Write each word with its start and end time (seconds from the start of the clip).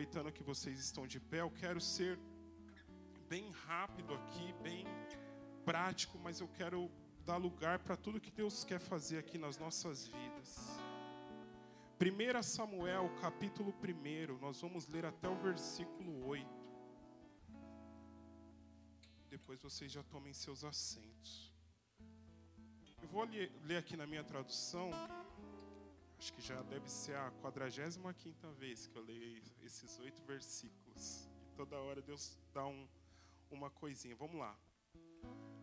aproveitando 0.00 0.32
que 0.32 0.42
vocês 0.42 0.80
estão 0.80 1.06
de 1.06 1.20
pé, 1.20 1.42
eu 1.42 1.50
quero 1.50 1.78
ser 1.78 2.18
bem 3.28 3.50
rápido 3.66 4.14
aqui, 4.14 4.54
bem 4.62 4.86
prático, 5.62 6.18
mas 6.18 6.40
eu 6.40 6.48
quero 6.48 6.90
dar 7.26 7.36
lugar 7.36 7.78
para 7.80 7.96
tudo 7.98 8.18
que 8.18 8.30
Deus 8.30 8.64
quer 8.64 8.80
fazer 8.80 9.18
aqui 9.18 9.36
nas 9.36 9.58
nossas 9.58 10.06
vidas. 10.06 10.56
1 12.00 12.42
Samuel, 12.42 13.10
capítulo 13.20 13.74
1, 13.74 14.38
nós 14.38 14.58
vamos 14.62 14.88
ler 14.88 15.04
até 15.04 15.28
o 15.28 15.36
versículo 15.36 16.26
8. 16.26 16.48
Depois 19.28 19.60
vocês 19.60 19.92
já 19.92 20.02
tomem 20.04 20.32
seus 20.32 20.64
assentos. 20.64 21.52
Eu 23.02 23.08
vou 23.08 23.28
ler 23.64 23.76
aqui 23.76 23.98
na 23.98 24.06
minha 24.06 24.24
tradução, 24.24 24.90
acho 26.20 26.34
que 26.34 26.42
já 26.42 26.60
deve 26.64 26.86
ser 26.86 27.16
a 27.16 27.30
45 27.30 28.52
vez 28.52 28.86
que 28.86 28.94
eu 28.94 29.02
leio 29.02 29.42
esses 29.62 29.98
oito 30.00 30.22
versículos. 30.22 31.26
E 31.46 31.56
toda 31.56 31.78
hora 31.78 32.02
Deus 32.02 32.38
dá 32.52 32.66
um, 32.66 32.86
uma 33.50 33.70
coisinha. 33.70 34.14
Vamos 34.14 34.36
lá. 34.38 34.54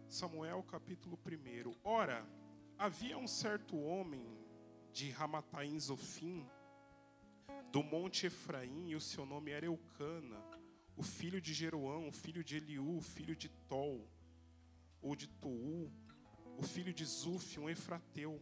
Samuel 0.09 0.63
capítulo 0.63 1.16
1. 1.23 1.75
Ora, 1.83 2.27
havia 2.75 3.20
um 3.20 3.27
certo 3.27 3.77
homem 3.77 4.25
de 4.91 5.11
Ramataim 5.11 5.80
Zofim, 5.80 6.43
do 7.71 7.83
monte 7.83 8.25
Efraim, 8.25 8.89
e 8.89 8.95
o 8.95 9.02
seu 9.02 9.27
nome 9.27 9.52
era 9.52 9.67
Eucana, 9.67 10.44
o 10.95 11.03
filho 11.03 11.39
de 11.39 11.53
Jeroão, 11.53 12.08
o 12.08 12.11
filho 12.11 12.44
de 12.44 12.55
Eliú, 12.55 12.97
o 12.97 13.02
filho 13.02 13.35
de 13.35 13.47
Tol, 13.69 14.09
ou 15.03 15.16
de 15.16 15.27
Tou, 15.27 15.91
o 16.58 16.63
filho 16.63 16.91
de 16.91 17.05
Zuf, 17.05 17.59
um 17.59 17.69
efrateu. 17.69 18.41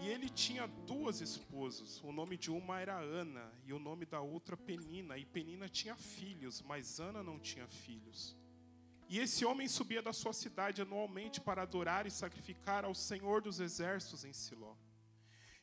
E 0.00 0.08
ele 0.08 0.30
tinha 0.30 0.66
duas 0.86 1.20
esposas. 1.20 2.02
O 2.02 2.10
nome 2.10 2.36
de 2.36 2.50
uma 2.50 2.80
era 2.80 2.98
Ana 2.98 3.52
e 3.66 3.72
o 3.72 3.78
nome 3.78 4.06
da 4.06 4.20
outra 4.20 4.56
Penina. 4.56 5.18
E 5.18 5.26
Penina 5.26 5.68
tinha 5.68 5.94
filhos, 5.94 6.62
mas 6.62 6.98
Ana 6.98 7.22
não 7.22 7.38
tinha 7.38 7.68
filhos. 7.68 8.36
E 9.08 9.18
esse 9.18 9.44
homem 9.44 9.68
subia 9.68 10.00
da 10.00 10.12
sua 10.12 10.32
cidade 10.32 10.80
anualmente 10.80 11.40
para 11.40 11.62
adorar 11.62 12.06
e 12.06 12.10
sacrificar 12.10 12.84
ao 12.84 12.94
Senhor 12.94 13.42
dos 13.42 13.60
exércitos 13.60 14.24
em 14.24 14.32
Siló. 14.32 14.74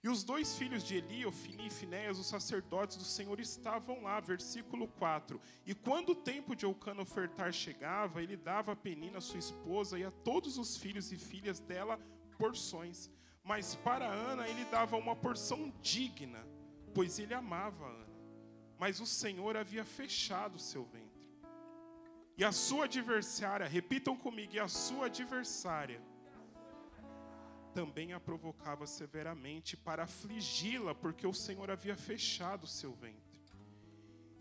E 0.04 0.10
os 0.10 0.24
dois 0.24 0.56
filhos 0.56 0.84
de 0.84 0.98
Eli, 0.98 1.26
Ofini 1.26 1.68
e 1.68 1.72
Finéias, 1.72 2.20
os 2.20 2.28
sacerdotes 2.28 2.98
do 2.98 3.04
Senhor, 3.04 3.40
estavam 3.40 4.04
lá, 4.04 4.20
versículo 4.20 4.88
4. 4.88 5.42
E 5.66 5.74
quando 5.74 6.10
o 6.10 6.16
tempo 6.16 6.56
de 6.56 6.66
Eucana 6.66 7.02
ofertar 7.02 7.52
chegava, 7.52 8.22
ele 8.22 8.38
dava 8.38 8.74
a 8.74 8.76
Penina, 8.76 9.20
sua 9.20 9.40
esposa, 9.40 9.98
e 9.98 10.04
a 10.04 10.12
todos 10.12 10.58
os 10.58 10.78
filhos 10.78 11.12
e 11.12 11.18
filhas 11.18 11.60
dela 11.60 12.00
porções. 12.38 13.10
Mas 13.48 13.76
para 13.76 14.06
Ana 14.06 14.46
ele 14.50 14.66
dava 14.66 14.98
uma 14.98 15.16
porção 15.16 15.74
digna, 15.82 16.46
pois 16.94 17.18
ele 17.18 17.34
amava 17.34 17.86
Ana. 17.86 18.08
Mas 18.78 19.00
o 19.00 19.06
Senhor 19.06 19.56
havia 19.56 19.86
fechado 19.86 20.60
seu 20.60 20.84
ventre. 20.84 21.08
E 22.38 22.44
a 22.44 22.52
sua 22.52 22.84
adversária, 22.84 23.66
repitam 23.66 24.18
comigo, 24.18 24.54
e 24.54 24.60
a 24.60 24.68
sua 24.68 25.06
adversária 25.06 26.02
também 27.74 28.12
a 28.12 28.20
provocava 28.20 28.86
severamente 28.86 29.78
para 29.78 30.04
afligi-la, 30.04 30.94
porque 30.94 31.26
o 31.26 31.34
Senhor 31.34 31.72
havia 31.72 31.96
fechado 31.96 32.68
seu 32.68 32.92
ventre. 32.94 33.40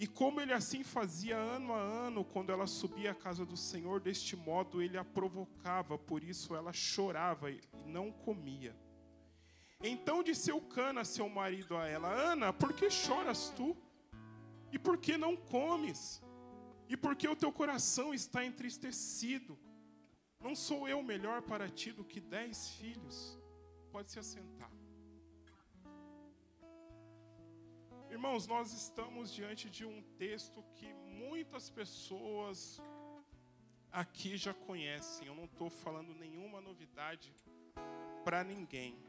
E 0.00 0.06
como 0.06 0.40
ele 0.40 0.52
assim 0.52 0.82
fazia 0.82 1.36
ano 1.36 1.72
a 1.72 1.78
ano, 1.78 2.24
quando 2.24 2.50
ela 2.50 2.66
subia 2.66 3.12
à 3.12 3.14
casa 3.14 3.46
do 3.46 3.56
Senhor, 3.56 4.00
deste 4.00 4.34
modo 4.34 4.82
ele 4.82 4.98
a 4.98 5.04
provocava, 5.04 5.96
por 5.96 6.24
isso 6.24 6.56
ela 6.56 6.72
chorava 6.72 7.50
e 7.50 7.60
não 7.84 8.10
comia. 8.10 8.74
Então 9.82 10.22
disse 10.22 10.50
Eucana, 10.50 11.04
seu 11.04 11.28
marido, 11.28 11.76
a 11.76 11.86
ela: 11.86 12.10
Ana, 12.10 12.52
por 12.52 12.72
que 12.72 12.90
choras 12.90 13.50
tu? 13.50 13.76
E 14.72 14.78
por 14.78 14.98
que 14.98 15.16
não 15.16 15.36
comes? 15.36 16.22
E 16.88 16.96
porque 16.96 17.28
o 17.28 17.36
teu 17.36 17.52
coração 17.52 18.14
está 18.14 18.44
entristecido, 18.44 19.58
não 20.40 20.54
sou 20.54 20.88
eu 20.88 21.02
melhor 21.02 21.42
para 21.42 21.68
ti 21.68 21.92
do 21.92 22.04
que 22.04 22.20
dez 22.20 22.70
filhos? 22.70 23.38
Pode 23.90 24.10
se 24.10 24.18
assentar. 24.18 24.70
Irmãos, 28.10 28.46
nós 28.46 28.72
estamos 28.72 29.32
diante 29.32 29.68
de 29.68 29.84
um 29.84 30.00
texto 30.16 30.62
que 30.74 30.94
muitas 31.04 31.68
pessoas 31.68 32.80
aqui 33.90 34.36
já 34.36 34.54
conhecem. 34.54 35.26
Eu 35.26 35.34
não 35.34 35.44
estou 35.44 35.68
falando 35.68 36.14
nenhuma 36.14 36.60
novidade 36.60 37.34
para 38.24 38.44
ninguém. 38.44 39.05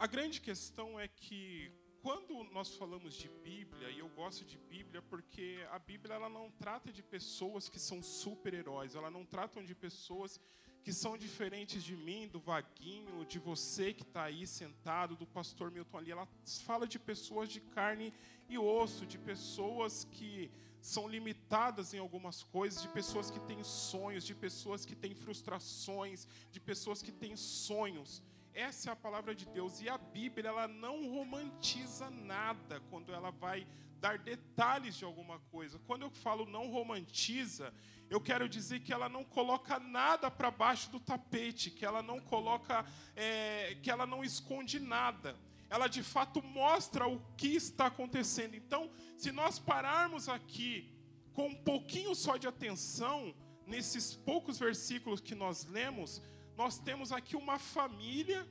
A 0.00 0.06
grande 0.06 0.40
questão 0.40 0.98
é 0.98 1.08
que 1.08 1.72
quando 2.00 2.44
nós 2.52 2.76
falamos 2.76 3.14
de 3.14 3.28
Bíblia, 3.42 3.90
e 3.90 3.98
eu 3.98 4.08
gosto 4.10 4.44
de 4.44 4.56
Bíblia 4.56 5.02
porque 5.02 5.66
a 5.72 5.78
Bíblia 5.80 6.14
ela 6.14 6.28
não 6.28 6.52
trata 6.52 6.92
de 6.92 7.02
pessoas 7.02 7.68
que 7.68 7.80
são 7.80 8.00
super-heróis, 8.00 8.94
ela 8.94 9.10
não 9.10 9.26
trata 9.26 9.60
de 9.60 9.74
pessoas 9.74 10.38
que 10.84 10.92
são 10.92 11.18
diferentes 11.18 11.82
de 11.82 11.96
mim, 11.96 12.28
do 12.28 12.38
Vaguinho, 12.38 13.26
de 13.26 13.40
você 13.40 13.92
que 13.92 14.04
está 14.04 14.22
aí 14.22 14.46
sentado, 14.46 15.16
do 15.16 15.26
pastor 15.26 15.72
Milton 15.72 15.98
ali. 15.98 16.12
Ela 16.12 16.28
fala 16.64 16.86
de 16.86 17.00
pessoas 17.00 17.48
de 17.48 17.60
carne 17.60 18.14
e 18.48 18.56
osso, 18.56 19.04
de 19.04 19.18
pessoas 19.18 20.04
que 20.04 20.48
são 20.80 21.08
limitadas 21.08 21.92
em 21.92 21.98
algumas 21.98 22.44
coisas, 22.44 22.80
de 22.80 22.88
pessoas 22.88 23.32
que 23.32 23.40
têm 23.40 23.64
sonhos, 23.64 24.24
de 24.24 24.32
pessoas 24.32 24.84
que 24.84 24.94
têm 24.94 25.12
frustrações, 25.12 26.28
de 26.52 26.60
pessoas 26.60 27.02
que 27.02 27.10
têm 27.10 27.34
sonhos. 27.34 28.22
Essa 28.54 28.90
é 28.90 28.92
a 28.92 28.96
palavra 28.96 29.34
de 29.34 29.46
Deus. 29.46 29.80
E 29.80 29.88
a 29.88 29.98
Bíblia, 29.98 30.48
ela 30.48 30.68
não 30.68 31.08
romantiza 31.10 32.10
nada 32.10 32.80
quando 32.90 33.12
ela 33.12 33.30
vai 33.30 33.66
dar 34.00 34.18
detalhes 34.18 34.96
de 34.96 35.04
alguma 35.04 35.38
coisa. 35.50 35.78
Quando 35.86 36.02
eu 36.02 36.10
falo 36.10 36.46
não 36.46 36.70
romantiza, 36.70 37.72
eu 38.08 38.20
quero 38.20 38.48
dizer 38.48 38.80
que 38.80 38.92
ela 38.92 39.08
não 39.08 39.24
coloca 39.24 39.78
nada 39.78 40.30
para 40.30 40.50
baixo 40.50 40.90
do 40.90 41.00
tapete, 41.00 41.70
que 41.70 41.84
ela 41.84 42.02
não 42.02 42.20
coloca, 42.20 42.84
é, 43.14 43.76
que 43.82 43.90
ela 43.90 44.06
não 44.06 44.24
esconde 44.24 44.78
nada. 44.78 45.36
Ela 45.68 45.88
de 45.88 46.02
fato 46.02 46.42
mostra 46.42 47.06
o 47.06 47.20
que 47.36 47.48
está 47.48 47.86
acontecendo. 47.86 48.54
Então, 48.54 48.90
se 49.16 49.30
nós 49.30 49.58
pararmos 49.58 50.28
aqui 50.28 50.90
com 51.34 51.48
um 51.48 51.54
pouquinho 51.54 52.14
só 52.14 52.36
de 52.36 52.48
atenção 52.48 53.34
nesses 53.66 54.14
poucos 54.14 54.58
versículos 54.58 55.20
que 55.20 55.34
nós 55.34 55.66
lemos, 55.66 56.22
nós 56.58 56.76
temos 56.76 57.12
aqui 57.12 57.36
uma 57.36 57.56
família 57.56 58.44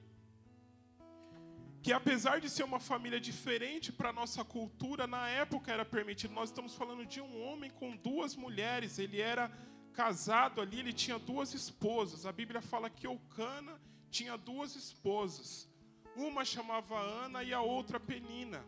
que 1.83 1.91
apesar 1.91 2.39
de 2.39 2.49
ser 2.49 2.63
uma 2.63 2.79
família 2.79 3.19
diferente 3.19 3.91
para 3.91 4.11
a 4.11 4.13
nossa 4.13 4.45
cultura, 4.45 5.05
na 5.05 5.27
época 5.27 5.73
era 5.73 5.83
permitido. 5.83 6.33
Nós 6.33 6.49
estamos 6.49 6.73
falando 6.73 7.05
de 7.05 7.19
um 7.19 7.41
homem 7.43 7.69
com 7.69 7.97
duas 7.97 8.33
mulheres, 8.33 8.97
ele 8.97 9.19
era 9.19 9.51
casado 9.93 10.61
ali, 10.61 10.79
ele 10.79 10.93
tinha 10.93 11.19
duas 11.19 11.53
esposas. 11.53 12.25
A 12.25 12.31
Bíblia 12.31 12.61
fala 12.61 12.89
que 12.89 13.05
Eucana 13.05 13.77
tinha 14.09 14.37
duas 14.37 14.73
esposas. 14.77 15.69
Uma 16.15 16.45
chamava 16.45 16.97
Ana 16.97 17.43
e 17.43 17.53
a 17.53 17.59
outra 17.59 17.99
Penina. 17.99 18.65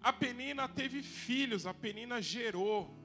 A 0.00 0.14
Penina 0.14 0.66
teve 0.66 1.02
filhos, 1.02 1.66
a 1.66 1.74
Penina 1.74 2.22
gerou. 2.22 2.96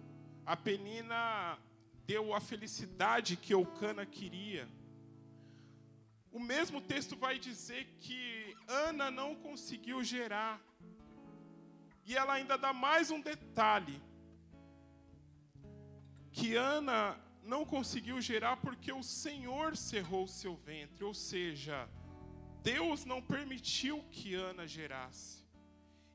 A 0.45 0.55
Penina 0.55 1.59
deu 2.05 2.33
a 2.33 2.39
felicidade 2.39 3.35
que 3.35 3.53
Eucana 3.53 4.05
queria. 4.05 4.66
O 6.33 6.39
mesmo 6.39 6.81
texto 6.81 7.16
vai 7.16 7.38
dizer 7.38 7.85
que 7.99 8.57
Ana 8.67 9.11
não 9.11 9.35
conseguiu 9.35 10.03
gerar. 10.03 10.59
E 12.05 12.16
ela 12.17 12.33
ainda 12.33 12.57
dá 12.57 12.73
mais 12.73 13.11
um 13.11 13.21
detalhe: 13.21 14.01
que 16.31 16.55
Ana 16.55 17.22
não 17.43 17.63
conseguiu 17.63 18.19
gerar 18.19 18.57
porque 18.57 18.91
o 18.91 19.03
Senhor 19.03 19.77
cerrou 19.77 20.27
seu 20.27 20.55
ventre, 20.55 21.03
ou 21.03 21.13
seja, 21.13 21.88
Deus 22.63 23.05
não 23.05 23.22
permitiu 23.22 24.03
que 24.09 24.33
Ana 24.33 24.66
gerasse. 24.66 25.43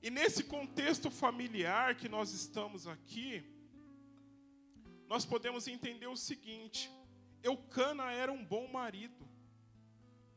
E 0.02 0.10
nesse 0.10 0.42
contexto 0.42 1.12
familiar 1.12 1.94
que 1.94 2.08
nós 2.08 2.32
estamos 2.32 2.88
aqui, 2.88 3.44
nós 5.06 5.24
podemos 5.24 5.68
entender 5.68 6.08
o 6.08 6.16
seguinte: 6.16 6.90
Eucana 7.40 8.10
era 8.10 8.32
um 8.32 8.44
bom 8.44 8.66
marido. 8.66 9.27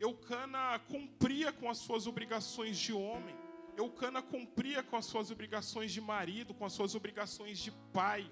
Eucana 0.01 0.79
cumpria 0.87 1.53
com 1.53 1.69
as 1.69 1.77
suas 1.77 2.07
obrigações 2.07 2.75
de 2.75 2.91
homem. 2.91 3.35
Eucana 3.77 4.19
cumpria 4.19 4.81
com 4.81 4.97
as 4.97 5.05
suas 5.05 5.29
obrigações 5.29 5.91
de 5.91 6.01
marido, 6.01 6.55
com 6.55 6.65
as 6.65 6.73
suas 6.73 6.95
obrigações 6.95 7.59
de 7.59 7.71
pai. 7.93 8.27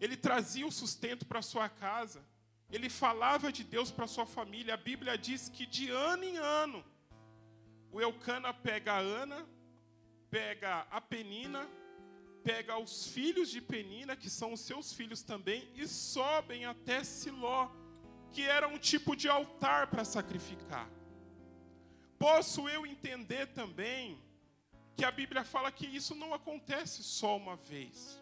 Ele 0.00 0.16
trazia 0.16 0.66
o 0.66 0.72
sustento 0.72 1.26
para 1.26 1.42
sua 1.42 1.68
casa. 1.68 2.24
Ele 2.70 2.88
falava 2.88 3.52
de 3.52 3.62
Deus 3.62 3.90
para 3.90 4.06
sua 4.06 4.24
família. 4.24 4.72
A 4.72 4.78
Bíblia 4.78 5.18
diz 5.18 5.50
que 5.50 5.66
de 5.66 5.90
ano 5.90 6.24
em 6.24 6.38
ano, 6.38 6.82
o 7.92 8.00
Eucana 8.00 8.54
pega 8.54 8.94
a 8.94 8.98
Ana, 9.00 9.46
pega 10.30 10.86
a 10.90 10.98
Penina, 10.98 11.68
pega 12.42 12.78
os 12.78 13.06
filhos 13.06 13.50
de 13.50 13.60
Penina, 13.60 14.16
que 14.16 14.30
são 14.30 14.54
os 14.54 14.60
seus 14.60 14.94
filhos 14.94 15.22
também, 15.22 15.68
e 15.74 15.86
sobem 15.86 16.64
até 16.64 17.04
Siló 17.04 17.70
que 18.32 18.42
era 18.42 18.66
um 18.68 18.78
tipo 18.78 19.14
de 19.16 19.28
altar 19.28 19.88
para 19.88 20.04
sacrificar. 20.04 20.88
Posso 22.18 22.68
eu 22.68 22.86
entender 22.86 23.46
também 23.48 24.20
Porque 25.00 25.08
a 25.08 25.10
Bíblia 25.12 25.42
fala 25.44 25.72
que 25.72 25.86
isso 25.86 26.14
não 26.14 26.34
acontece 26.34 27.02
só 27.02 27.34
uma 27.34 27.56
vez. 27.56 28.20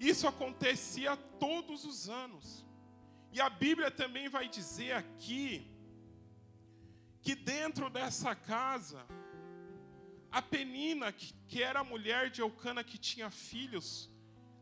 Isso 0.00 0.26
acontecia 0.26 1.14
todos 1.38 1.84
os 1.84 2.08
anos. 2.08 2.64
E 3.30 3.42
a 3.42 3.50
Bíblia 3.50 3.90
também 3.90 4.26
vai 4.26 4.48
dizer 4.48 4.92
aqui 4.92 5.70
que 7.20 7.34
dentro 7.34 7.90
dessa 7.90 8.34
casa, 8.34 9.04
a 10.32 10.40
Penina, 10.40 11.12
que 11.12 11.62
era 11.62 11.80
a 11.80 11.84
mulher 11.84 12.30
de 12.30 12.40
Eucana 12.40 12.82
que 12.82 12.96
tinha 12.96 13.28
filhos, 13.28 14.10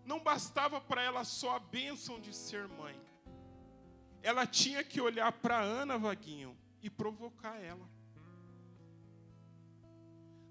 não 0.04 0.18
bastava 0.18 0.80
para 0.80 1.00
ela 1.00 1.22
só 1.22 1.54
a 1.54 1.60
bênção 1.60 2.20
de 2.20 2.34
ser 2.34 2.66
mãe. 2.66 3.00
Ela 4.26 4.44
tinha 4.44 4.82
que 4.82 5.00
olhar 5.00 5.30
para 5.30 5.60
Ana 5.60 5.96
Vaguinho 5.96 6.58
e 6.82 6.90
provocar 6.90 7.62
ela. 7.62 7.88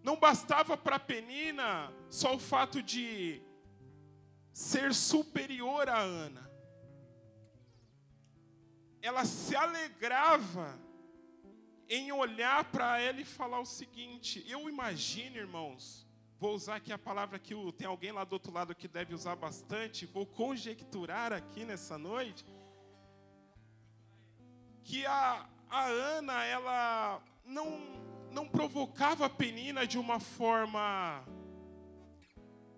Não 0.01 0.17
bastava 0.17 0.77
para 0.77 0.97
Penina 0.97 1.91
só 2.09 2.35
o 2.35 2.39
fato 2.39 2.81
de 2.81 3.41
ser 4.53 4.93
superior 4.93 5.89
a 5.89 5.99
Ana. 5.99 6.49
Ela 9.01 9.25
se 9.25 9.53
alegrava 9.57 10.79
em 11.89 12.13
olhar 12.13 12.63
para 12.71 12.97
ela 13.01 13.19
e 13.19 13.25
falar 13.25 13.59
o 13.59 13.65
seguinte: 13.65 14.41
eu 14.47 14.69
imagino, 14.69 15.35
irmãos, 15.35 16.07
vou 16.39 16.55
usar 16.55 16.77
aqui 16.77 16.93
a 16.93 16.97
palavra 16.97 17.37
que 17.37 17.53
tem 17.73 17.87
alguém 17.87 18.13
lá 18.13 18.23
do 18.23 18.31
outro 18.31 18.53
lado 18.53 18.73
que 18.73 18.87
deve 18.87 19.13
usar 19.13 19.35
bastante, 19.35 20.05
vou 20.05 20.25
conjecturar 20.25 21.33
aqui 21.33 21.65
nessa 21.65 21.97
noite, 21.97 22.45
que 24.85 25.03
a, 25.07 25.49
a 25.67 25.85
Ana, 25.87 26.43
ela 26.45 27.21
não, 27.43 27.81
não 28.31 28.47
provocava 28.47 29.25
a 29.25 29.29
Penina 29.29 29.85
de 29.85 29.97
uma 29.97 30.19
forma 30.19 31.25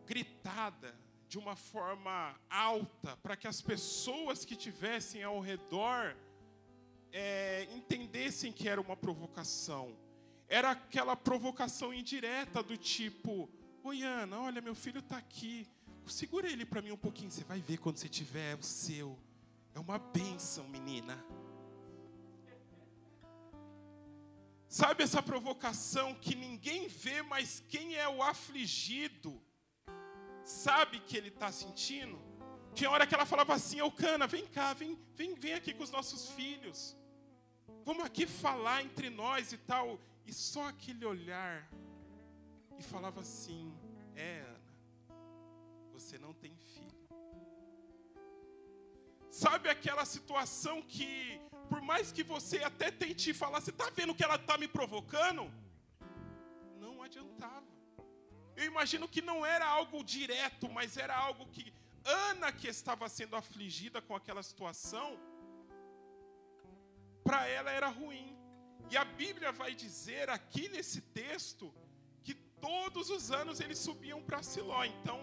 gritada, 0.05 0.97
de 1.27 1.37
uma 1.37 1.57
forma 1.57 2.33
alta, 2.49 3.17
para 3.17 3.35
que 3.35 3.45
as 3.45 3.61
pessoas 3.61 4.45
que 4.45 4.55
tivessem 4.55 5.21
ao 5.21 5.41
redor 5.41 6.15
é, 7.11 7.67
entendessem 7.75 8.53
que 8.53 8.69
era 8.69 8.79
uma 8.79 8.95
provocação. 8.95 9.93
Era 10.47 10.71
aquela 10.71 11.15
provocação 11.15 11.93
indireta 11.93 12.63
do 12.63 12.77
tipo: 12.77 13.49
Oi, 13.83 14.01
Ana, 14.01 14.39
olha, 14.39 14.61
meu 14.61 14.73
filho 14.73 14.99
está 14.99 15.17
aqui. 15.17 15.67
Segura 16.07 16.49
ele 16.49 16.65
para 16.65 16.81
mim 16.81 16.91
um 16.91 16.97
pouquinho, 16.97 17.29
você 17.29 17.43
vai 17.43 17.59
ver 17.59 17.79
quando 17.79 17.97
você 17.97 18.07
tiver 18.07 18.55
o 18.55 18.63
seu. 18.63 19.19
É 19.75 19.79
uma 19.79 19.99
bênção, 19.99 20.65
menina. 20.69 21.21
Sabe 24.79 25.03
essa 25.03 25.23
provocação 25.23 26.13
que 26.13 26.35
ninguém 26.35 26.87
vê, 26.87 27.23
mas 27.23 27.63
quem 27.67 27.95
é 27.95 28.07
o 28.07 28.21
afligido 28.21 29.41
sabe 30.43 30.99
que 30.99 31.17
ele 31.17 31.29
está 31.29 31.51
sentindo? 31.51 32.21
Tinha 32.75 32.91
hora 32.91 33.07
que 33.07 33.15
ela 33.15 33.25
falava 33.25 33.55
assim, 33.55 33.79
Eucana, 33.79 34.27
vem 34.27 34.45
cá, 34.45 34.75
vem, 34.75 34.95
vem, 35.15 35.33
vem 35.33 35.55
aqui 35.55 35.73
com 35.73 35.81
os 35.81 35.89
nossos 35.89 36.29
filhos. 36.29 36.95
Vamos 37.83 38.05
aqui 38.05 38.27
falar 38.27 38.83
entre 38.83 39.09
nós 39.09 39.51
e 39.51 39.57
tal. 39.57 39.99
E 40.27 40.31
só 40.31 40.67
aquele 40.67 41.03
olhar. 41.07 41.67
E 42.77 42.83
falava 42.83 43.21
assim, 43.21 43.73
é 44.15 44.41
Ana, 44.41 44.61
você 45.91 46.19
não 46.19 46.35
tem 46.35 46.55
filho. 46.55 47.09
Sabe 49.31 49.69
aquela 49.69 50.05
situação 50.05 50.83
que, 50.83 51.41
por 51.69 51.81
mais 51.81 52.11
que 52.11 52.23
você 52.23 52.57
até 52.63 52.89
tente 52.91 53.33
falar, 53.33 53.61
você 53.61 53.71
está 53.71 53.89
vendo 53.89 54.15
que 54.15 54.23
ela 54.23 54.35
está 54.35 54.57
me 54.57 54.67
provocando? 54.67 55.51
Não 56.79 57.01
adiantava. 57.03 57.65
Eu 58.55 58.65
imagino 58.65 59.07
que 59.07 59.21
não 59.21 59.45
era 59.45 59.65
algo 59.67 60.03
direto, 60.03 60.67
mas 60.69 60.97
era 60.97 61.15
algo 61.15 61.45
que 61.47 61.73
Ana, 62.03 62.51
que 62.51 62.67
estava 62.67 63.09
sendo 63.09 63.35
afligida 63.35 64.01
com 64.01 64.15
aquela 64.15 64.41
situação, 64.41 65.19
para 67.23 67.45
ela 67.47 67.69
era 67.69 67.89
ruim. 67.89 68.37
E 68.89 68.95
a 68.95 69.03
Bíblia 69.03 69.51
vai 69.51 69.75
dizer 69.75 70.29
aqui 70.29 70.69
nesse 70.69 71.01
texto 71.01 71.73
que 72.23 72.33
todos 72.33 73.09
os 73.09 73.29
anos 73.31 73.59
eles 73.59 73.77
subiam 73.77 74.21
para 74.23 74.41
Siló. 74.41 74.85
Então, 74.85 75.19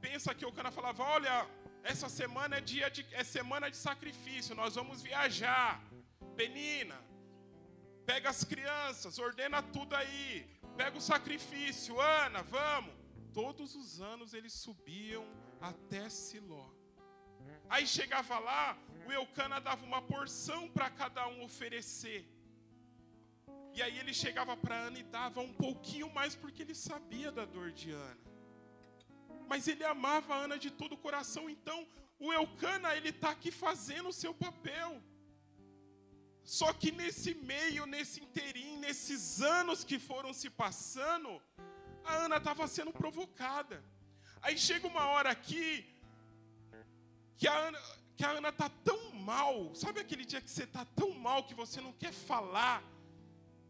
pensa 0.00 0.34
que 0.34 0.44
o 0.44 0.52
cara 0.52 0.70
falava: 0.70 1.02
Olha, 1.02 1.48
essa 1.82 2.08
semana 2.08 2.56
é 2.56 2.60
dia 2.60 2.90
de 2.90 3.06
é 3.12 3.24
semana 3.24 3.70
de 3.70 3.78
sacrifício, 3.78 4.54
nós 4.54 4.74
vamos 4.74 5.00
viajar. 5.00 5.82
Penina, 6.36 6.98
pega 8.04 8.28
as 8.28 8.44
crianças, 8.44 9.18
ordena 9.18 9.62
tudo 9.62 9.94
aí 9.94 10.56
pega 10.76 10.98
o 10.98 11.00
sacrifício, 11.00 11.98
Ana, 12.00 12.42
vamos. 12.42 12.94
Todos 13.32 13.74
os 13.74 14.00
anos 14.00 14.34
eles 14.34 14.52
subiam 14.52 15.26
até 15.60 16.08
Siló. 16.08 16.68
Aí 17.68 17.86
chegava 17.86 18.38
lá, 18.38 18.78
o 19.06 19.12
Eucana 19.12 19.60
dava 19.60 19.84
uma 19.84 20.02
porção 20.02 20.68
para 20.68 20.88
cada 20.90 21.26
um 21.28 21.42
oferecer. 21.42 22.22
E 23.74 23.82
aí 23.82 23.98
ele 23.98 24.14
chegava 24.14 24.56
para 24.56 24.76
Ana 24.86 24.98
e 24.98 25.02
dava 25.02 25.40
um 25.40 25.52
pouquinho 25.52 26.10
mais 26.10 26.34
porque 26.34 26.62
ele 26.62 26.74
sabia 26.74 27.30
da 27.30 27.44
dor 27.44 27.72
de 27.72 27.90
Ana. 27.90 28.18
Mas 29.48 29.68
ele 29.68 29.84
amava 29.84 30.34
Ana 30.34 30.58
de 30.58 30.70
todo 30.70 30.94
o 30.94 30.98
coração, 30.98 31.48
então 31.48 31.86
o 32.18 32.32
Eucana 32.32 32.96
ele 32.96 33.10
está 33.10 33.30
aqui 33.30 33.50
fazendo 33.50 34.08
o 34.08 34.18
seu 34.22 34.32
papel. 34.34 35.02
Só 36.46 36.72
que 36.72 36.92
nesse 36.92 37.34
meio, 37.34 37.86
nesse 37.86 38.20
inteirinho, 38.22 38.78
nesses 38.78 39.42
anos 39.42 39.82
que 39.82 39.98
foram 39.98 40.32
se 40.32 40.48
passando, 40.48 41.42
a 42.04 42.14
Ana 42.24 42.36
estava 42.36 42.68
sendo 42.68 42.92
provocada. 42.92 43.84
Aí 44.40 44.56
chega 44.56 44.86
uma 44.86 45.06
hora 45.06 45.30
aqui 45.30 45.84
que 47.36 47.48
a 47.48 47.58
Ana 47.68 47.78
que 48.16 48.24
a 48.24 48.30
Ana 48.30 48.50
tá 48.50 48.70
tão 48.82 49.12
mal, 49.12 49.74
sabe 49.74 50.00
aquele 50.00 50.24
dia 50.24 50.40
que 50.40 50.50
você 50.50 50.62
está 50.62 50.86
tão 50.86 51.10
mal 51.12 51.44
que 51.44 51.54
você 51.54 51.82
não 51.82 51.92
quer 51.92 52.12
falar, 52.12 52.82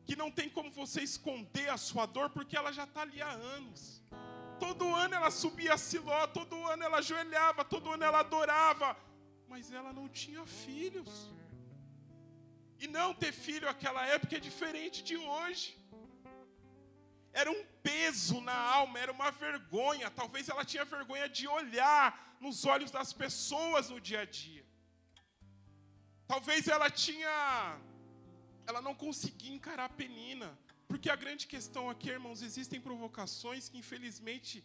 que 0.05 0.14
não 0.14 0.31
tem 0.31 0.49
como 0.49 0.70
você 0.70 1.00
esconder 1.00 1.69
a 1.69 1.76
sua 1.76 2.06
dor, 2.06 2.31
porque 2.31 2.56
ela 2.56 2.70
já 2.73 2.84
está 2.84 3.02
ali 3.02 3.20
há 3.20 3.31
anos. 3.31 4.00
Todo 4.61 4.94
ano 4.94 5.14
ela 5.17 5.32
subia 5.32 5.75
a 5.75 5.78
Siló, 5.78 6.28
todo 6.28 6.64
ano 6.64 6.84
ela 6.84 6.99
ajoelhava, 6.99 7.64
todo 7.64 7.90
ano 7.90 8.05
ela 8.05 8.20
adorava, 8.20 8.96
mas 9.49 9.73
ela 9.73 9.93
não 9.93 10.08
tinha 10.08 10.46
filhos. 10.46 11.34
E 12.78 12.87
não 12.87 13.14
ter 13.14 13.32
filho 13.32 13.67
naquela 13.67 14.05
época 14.06 14.37
é 14.37 14.40
diferente 14.40 15.02
de 15.02 15.17
hoje. 15.17 15.78
Era 17.32 17.50
um 17.50 17.64
peso 17.82 18.40
na 18.40 18.56
alma, 18.56 18.99
era 18.99 19.12
uma 19.12 19.31
vergonha. 19.31 20.11
Talvez 20.11 20.49
ela 20.49 20.64
tinha 20.64 20.84
vergonha 20.84 21.28
de 21.28 21.47
olhar 21.47 22.37
nos 22.40 22.64
olhos 22.64 22.90
das 22.90 23.12
pessoas 23.12 23.90
no 23.90 24.00
dia 24.00 24.21
a 24.21 24.25
dia. 24.25 24.64
Talvez 26.26 26.66
ela 26.68 26.90
tinha. 26.90 27.80
Ela 28.66 28.80
não 28.80 28.95
conseguia 28.95 29.54
encarar 29.54 29.85
a 29.85 29.97
penina. 30.02 30.59
Porque 30.88 31.11
a 31.11 31.16
grande 31.16 31.47
questão 31.47 31.90
aqui, 31.90 32.09
irmãos, 32.11 32.42
existem 32.42 32.80
provocações 32.80 33.68
que 33.68 33.78
infelizmente 33.78 34.64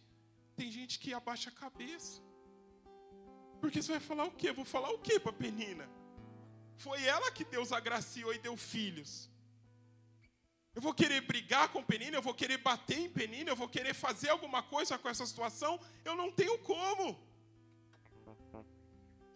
tem 0.54 0.70
gente 0.70 0.98
que 0.98 1.12
abaixa 1.12 1.50
a 1.50 1.52
cabeça. 1.52 2.22
Porque 3.60 3.80
você 3.80 3.92
vai 3.92 4.00
falar 4.00 4.24
o 4.24 4.32
quê? 4.32 4.52
Vou 4.52 4.64
falar 4.64 4.90
o 4.90 4.98
quê 4.98 5.18
para 5.18 5.30
a 5.30 5.40
penina? 5.44 5.88
Foi 6.84 7.00
ela 7.04 7.30
que 7.30 7.44
Deus 7.44 7.70
agraciou 7.70 8.34
e 8.34 8.38
deu 8.38 8.56
filhos. 8.56 9.30
Eu 10.74 10.82
vou 10.86 10.94
querer 11.00 11.20
brigar 11.20 11.68
com 11.68 11.88
Penina, 11.90 12.16
eu 12.16 12.22
vou 12.22 12.34
querer 12.34 12.58
bater 12.58 12.98
em 12.98 13.10
Penina, 13.18 13.50
eu 13.50 13.56
vou 13.62 13.68
querer 13.68 13.94
fazer 13.94 14.30
alguma 14.30 14.62
coisa 14.62 14.98
com 14.98 15.08
essa 15.08 15.24
situação, 15.24 15.78
eu 16.04 16.14
não 16.16 16.28
tenho 16.32 16.58
como. 16.58 17.06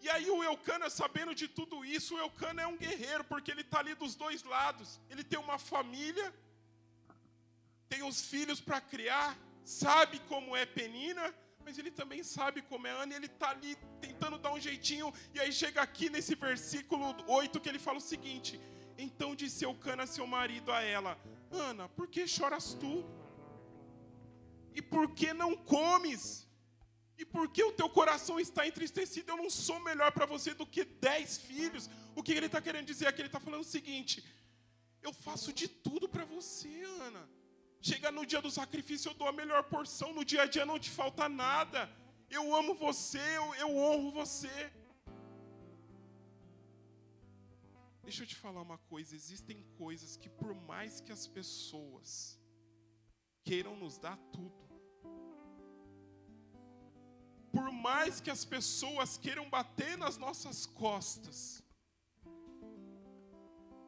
E 0.01 0.09
aí 0.09 0.29
o 0.29 0.43
Eucana, 0.43 0.89
sabendo 0.89 1.33
de 1.33 1.47
tudo 1.47 1.85
isso, 1.85 2.15
o 2.15 2.19
Eucana 2.19 2.63
é 2.63 2.67
um 2.67 2.77
guerreiro, 2.77 3.23
porque 3.23 3.51
ele 3.51 3.61
está 3.61 3.79
ali 3.79 3.93
dos 3.95 4.15
dois 4.15 4.43
lados. 4.43 4.99
Ele 5.09 5.23
tem 5.23 5.39
uma 5.39 5.57
família, 5.57 6.33
tem 7.87 8.03
os 8.03 8.21
filhos 8.25 8.59
para 8.59 8.81
criar, 8.81 9.37
sabe 9.63 10.19
como 10.31 10.55
é 10.55 10.65
Penina, 10.65 11.33
mas 11.67 11.77
ele 11.77 11.91
também 11.91 12.23
sabe 12.23 12.61
como 12.61 12.87
é 12.87 12.91
Ana, 12.91 13.13
ele 13.13 13.25
está 13.25 13.49
ali 13.49 13.75
tentando 13.99 14.37
dar 14.37 14.53
um 14.53 14.59
jeitinho, 14.67 15.13
e 15.33 15.39
aí 15.41 15.51
chega 15.51 15.81
aqui 15.81 16.09
nesse 16.09 16.33
versículo 16.33 17.13
8 17.27 17.59
que 17.59 17.67
ele 17.67 17.77
fala 17.77 17.97
o 17.97 18.09
seguinte: 18.13 18.57
Então 18.97 19.35
disse 19.35 19.65
Eucana, 19.65 20.07
seu 20.07 20.25
marido, 20.25 20.71
a 20.71 20.81
ela: 20.81 21.19
Ana, 21.51 21.89
por 21.89 22.07
que 22.07 22.25
choras 22.25 22.73
tu? 22.73 23.03
E 24.73 24.81
por 24.81 25.13
que 25.13 25.33
não 25.33 25.57
comes? 25.57 26.47
E 27.17 27.25
por 27.25 27.49
que 27.49 27.61
o 27.65 27.73
teu 27.73 27.89
coração 27.89 28.39
está 28.39 28.65
entristecido? 28.65 29.31
Eu 29.31 29.37
não 29.43 29.49
sou 29.49 29.77
melhor 29.81 30.13
para 30.13 30.25
você 30.25 30.53
do 30.53 30.65
que 30.65 30.85
dez 30.85 31.37
filhos. 31.37 31.89
O 32.15 32.23
que 32.23 32.31
ele 32.31 32.45
está 32.45 32.61
querendo 32.61 32.85
dizer 32.85 33.07
aqui? 33.07 33.19
Ele 33.19 33.27
está 33.27 33.41
falando 33.41 33.63
o 33.67 33.73
seguinte: 33.75 34.23
Eu 35.01 35.11
faço 35.11 35.51
de 35.51 35.67
tudo 35.67 36.07
para 36.07 36.23
você, 36.23 36.81
Ana. 37.01 37.27
Chega 37.81 38.11
no 38.11 38.25
dia 38.25 38.41
do 38.41 38.51
sacrifício, 38.51 39.09
eu 39.09 39.13
dou 39.13 39.27
a 39.27 39.31
melhor 39.31 39.63
porção. 39.63 40.13
No 40.13 40.25
dia 40.25 40.43
a 40.43 40.45
dia 40.45 40.65
não 40.65 40.79
te 40.79 40.89
falta 40.89 41.29
nada. 41.29 41.89
Eu 42.29 42.55
amo 42.55 42.75
você, 42.75 43.19
eu, 43.37 43.55
eu 43.55 43.77
honro 43.77 44.11
você. 44.11 44.71
Deixa 48.03 48.23
eu 48.23 48.27
te 48.27 48.35
falar 48.35 48.61
uma 48.61 48.77
coisa: 48.77 49.15
existem 49.15 49.63
coisas 49.77 50.17
que, 50.17 50.29
por 50.29 50.53
mais 50.53 50.99
que 51.01 51.11
as 51.11 51.27
pessoas 51.27 52.39
queiram 53.43 53.75
nos 53.75 53.97
dar 53.97 54.17
tudo, 54.31 54.67
por 57.51 57.71
mais 57.71 58.19
que 58.19 58.29
as 58.29 58.43
pessoas 58.43 59.17
queiram 59.17 59.49
bater 59.49 59.97
nas 59.97 60.17
nossas 60.17 60.65
costas 60.65 61.63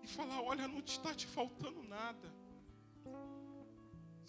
e 0.04 0.08
falar: 0.08 0.42
olha, 0.42 0.68
não 0.68 0.80
está 0.80 1.14
te 1.14 1.28
faltando 1.28 1.84
nada. 1.84 2.39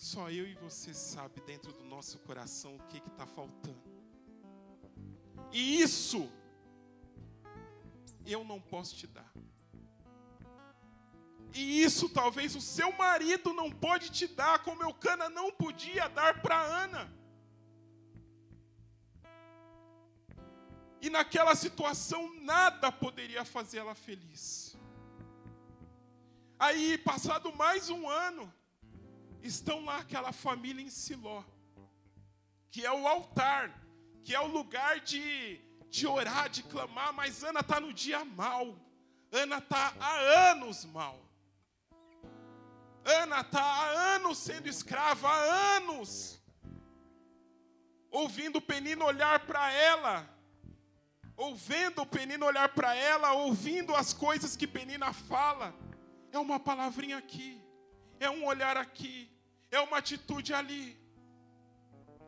Só 0.01 0.31
eu 0.31 0.47
e 0.47 0.55
você 0.55 0.95
sabe 0.95 1.43
dentro 1.43 1.75
do 1.75 1.85
nosso 1.85 2.19
coração 2.21 2.75
o 2.75 2.83
que 2.85 2.97
está 2.97 3.27
faltando. 3.27 3.83
E 5.53 5.83
isso 5.83 6.27
eu 8.25 8.43
não 8.43 8.59
posso 8.59 8.97
te 8.97 9.07
dar. 9.07 9.31
E 11.53 11.83
isso 11.83 12.09
talvez 12.09 12.57
o 12.57 12.63
seu 12.63 12.91
marido 12.93 13.53
não 13.53 13.71
pode 13.71 14.11
te 14.11 14.27
dar, 14.27 14.63
como 14.63 14.83
Eucana 14.83 15.29
não 15.29 15.53
podia 15.53 16.09
dar 16.09 16.41
para 16.41 16.59
Ana. 16.59 17.13
E 21.03 21.11
naquela 21.11 21.55
situação 21.55 22.35
nada 22.41 22.91
poderia 22.91 23.45
fazê-la 23.45 23.95
feliz. 23.95 24.79
Aí, 26.59 26.97
passado 26.97 27.53
mais 27.53 27.91
um 27.91 28.09
ano, 28.09 28.51
estão 29.43 29.85
lá 29.85 29.99
aquela 29.99 30.33
família 30.33 30.83
em 30.83 30.91
Siló, 30.91 31.43
que 32.71 32.85
é 32.85 32.93
o 32.93 33.07
altar, 33.07 33.75
que 34.23 34.35
é 34.35 34.41
o 34.41 34.47
lugar 34.47 35.01
de, 35.01 35.61
de 35.89 36.07
orar, 36.07 36.49
de 36.49 36.63
clamar, 36.63 37.13
mas 37.13 37.43
Ana 37.43 37.61
está 37.61 37.81
no 37.81 37.93
dia 37.93 38.25
mal. 38.25 38.77
Ana 39.33 39.59
está 39.59 39.95
há 40.01 40.17
anos 40.51 40.85
mal. 40.85 41.19
Ana 43.05 43.41
está 43.41 43.63
há 43.63 44.15
anos 44.15 44.39
sendo 44.39 44.69
escrava, 44.69 45.29
há 45.29 45.77
anos. 45.77 46.41
Ouvindo 48.11 48.61
Penina 48.61 49.05
olhar 49.05 49.47
para 49.47 49.73
ela, 49.73 50.29
ouvindo 51.37 52.05
Penina 52.05 52.45
olhar 52.45 52.69
para 52.71 52.95
ela, 52.95 53.33
ouvindo 53.33 53.95
as 53.95 54.13
coisas 54.13 54.57
que 54.57 54.67
Penina 54.67 55.13
fala. 55.13 55.75
É 56.33 56.39
uma 56.39 56.59
palavrinha 56.59 57.19
aqui, 57.19 57.63
é 58.21 58.31
um 58.31 58.45
olhar 58.45 58.77
aqui, 58.77 59.31
é 59.71 59.81
uma 59.81 59.99
atitude 59.99 60.53
ali. 60.55 60.97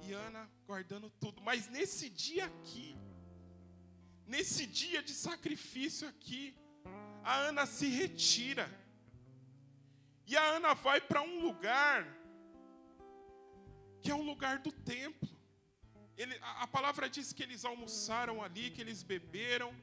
E 0.00 0.12
Ana 0.12 0.50
guardando 0.66 1.08
tudo, 1.10 1.40
mas 1.40 1.68
nesse 1.68 2.08
dia 2.08 2.46
aqui, 2.46 2.96
nesse 4.26 4.66
dia 4.66 5.02
de 5.02 5.12
sacrifício 5.12 6.08
aqui, 6.08 6.56
a 7.22 7.36
Ana 7.36 7.66
se 7.66 7.86
retira. 7.86 8.68
E 10.26 10.36
a 10.36 10.42
Ana 10.56 10.74
vai 10.74 11.00
para 11.00 11.22
um 11.22 11.40
lugar 11.40 12.06
que 14.00 14.10
é 14.10 14.14
um 14.14 14.22
lugar 14.22 14.58
do 14.58 14.72
templo. 14.72 15.28
Ele, 16.16 16.36
a, 16.40 16.62
a, 16.62 16.66
palavra 16.66 17.08
diz 17.08 17.32
que 17.32 17.42
eles 17.42 17.64
almoçaram 17.64 18.42
ali, 18.42 18.70
que 18.70 18.80
eles 18.80 19.02
beberam, 19.02 19.74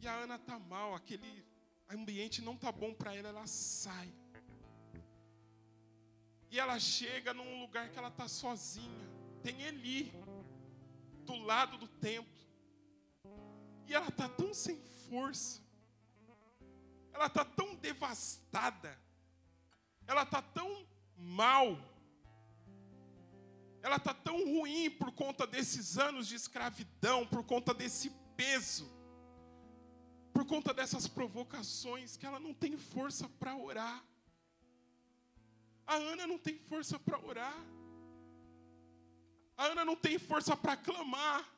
e 0.00 0.06
a 0.06 0.14
Ana 0.14 0.36
está 0.36 0.58
mal, 0.58 0.94
aquele 0.94 1.44
ambiente 1.90 2.40
não 2.42 2.54
está 2.54 2.70
bom 2.70 2.94
para 2.94 3.14
ela, 3.14 3.28
ela 3.28 3.46
sai. 3.46 4.12
E 6.50 6.58
ela 6.58 6.78
chega 6.78 7.34
num 7.34 7.60
lugar 7.60 7.90
que 7.90 7.98
ela 7.98 8.08
está 8.08 8.28
sozinha. 8.28 9.08
Tem 9.42 9.62
Eli 9.62 10.12
do 11.24 11.36
lado 11.36 11.76
do 11.78 11.88
templo. 11.88 12.32
E 13.86 13.94
ela 13.94 14.08
está 14.08 14.28
tão 14.28 14.52
sem 14.52 14.80
força. 15.08 15.60
Ela 17.12 17.26
está 17.26 17.44
tão 17.44 17.74
devastada 17.76 19.06
ela 20.06 20.22
está 20.22 20.40
tão 20.40 20.86
mal, 21.16 21.78
ela 23.82 23.96
está 23.96 24.14
tão 24.14 24.36
ruim 24.44 24.90
por 24.90 25.12
conta 25.12 25.46
desses 25.46 25.98
anos 25.98 26.28
de 26.28 26.36
escravidão, 26.36 27.26
por 27.26 27.42
conta 27.44 27.74
desse 27.74 28.10
peso, 28.36 28.88
por 30.32 30.44
conta 30.44 30.72
dessas 30.72 31.08
provocações, 31.08 32.16
que 32.16 32.24
ela 32.26 32.38
não 32.38 32.54
tem 32.54 32.76
força 32.76 33.28
para 33.28 33.56
orar. 33.56 34.04
A 35.86 35.94
Ana 35.94 36.26
não 36.26 36.38
tem 36.38 36.58
força 36.58 36.98
para 36.98 37.18
orar. 37.24 37.64
A 39.56 39.66
Ana 39.66 39.84
não 39.84 39.96
tem 39.96 40.18
força 40.18 40.56
para 40.56 40.76
clamar. 40.76 41.48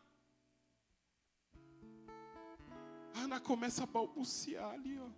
A 3.15 3.21
Ana 3.21 3.41
começa 3.41 3.85
a 3.85 3.87
balbuciar 3.87 4.71
ali, 4.73 4.99
ó. 4.99 5.09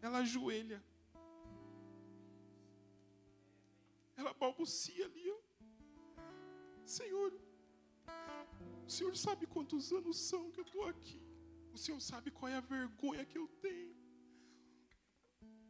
Ela 0.00 0.18
ajoelha. 0.18 0.82
Ela 4.16 4.34
balbucia 4.34 5.06
ali, 5.06 5.30
ó. 5.30 5.38
Senhor, 6.84 7.32
o 8.86 8.90
Senhor 8.90 9.16
sabe 9.16 9.46
quantos 9.46 9.92
anos 9.92 10.18
são 10.18 10.50
que 10.50 10.60
eu 10.60 10.64
estou 10.64 10.84
aqui. 10.86 11.22
O 11.72 11.78
Senhor 11.78 12.00
sabe 12.00 12.30
qual 12.30 12.50
é 12.50 12.56
a 12.56 12.60
vergonha 12.60 13.24
que 13.24 13.38
eu 13.38 13.48
tenho. 13.48 13.96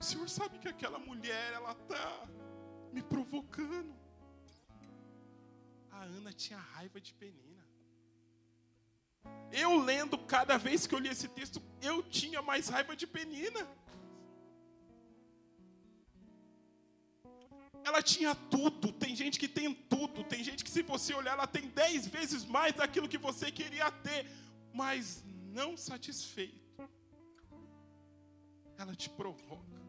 O 0.01 0.05
Senhor 0.05 0.29
sabe 0.29 0.59
que 0.59 0.69
aquela 0.69 0.99
mulher, 0.99 1.53
ela 1.53 1.73
está 1.73 2.29
me 2.93 3.03
provocando. 3.03 3.95
A 5.91 6.03
Ana 6.05 6.33
tinha 6.33 6.59
raiva 6.59 7.01
de 7.01 7.13
Penina. 7.15 7.65
Eu 9.51 9.77
lendo 9.79 10.19
cada 10.19 10.57
vez 10.57 10.87
que 10.87 10.95
eu 10.95 10.99
li 10.99 11.09
esse 11.09 11.29
texto, 11.29 11.63
eu 11.81 12.03
tinha 12.03 12.43
mais 12.43 12.69
raiva 12.69 12.97
de 12.97 13.07
Penina. 13.07 13.67
Ela 17.85 18.03
tinha 18.03 18.35
tudo. 18.35 18.93
Tem 18.93 19.15
gente 19.15 19.39
que 19.39 19.49
tem 19.49 19.75
tudo. 19.75 20.25
Tem 20.25 20.43
gente 20.43 20.65
que, 20.65 20.71
se 20.71 20.83
você 20.83 21.15
olhar, 21.15 21.33
ela 21.33 21.47
tem 21.47 21.69
dez 21.69 22.07
vezes 22.07 22.45
mais 22.45 22.75
daquilo 22.75 23.09
que 23.09 23.19
você 23.19 23.51
queria 23.51 23.91
ter, 23.91 24.27
mas 24.73 25.23
não 25.53 25.77
satisfeito. 25.77 26.61
Ela 28.79 28.95
te 28.95 29.11
provoca. 29.11 29.82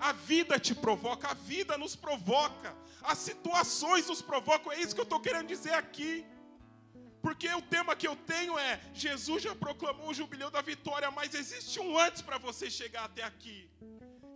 A 0.00 0.12
vida 0.12 0.58
te 0.58 0.74
provoca, 0.74 1.28
a 1.28 1.34
vida 1.34 1.76
nos 1.76 1.94
provoca, 1.94 2.74
as 3.02 3.18
situações 3.18 4.06
nos 4.06 4.22
provocam. 4.22 4.72
É 4.72 4.80
isso 4.80 4.94
que 4.94 5.00
eu 5.00 5.04
estou 5.04 5.20
querendo 5.20 5.46
dizer 5.46 5.74
aqui. 5.74 6.24
Porque 7.22 7.52
o 7.52 7.60
tema 7.60 7.94
que 7.94 8.08
eu 8.08 8.16
tenho 8.16 8.58
é: 8.58 8.80
Jesus 8.94 9.42
já 9.42 9.54
proclamou 9.54 10.08
o 10.08 10.14
jubileu 10.14 10.50
da 10.50 10.62
vitória, 10.62 11.10
mas 11.10 11.34
existe 11.34 11.78
um 11.78 11.98
antes 11.98 12.22
para 12.22 12.38
você 12.38 12.70
chegar 12.70 13.04
até 13.04 13.22
aqui. 13.22 13.70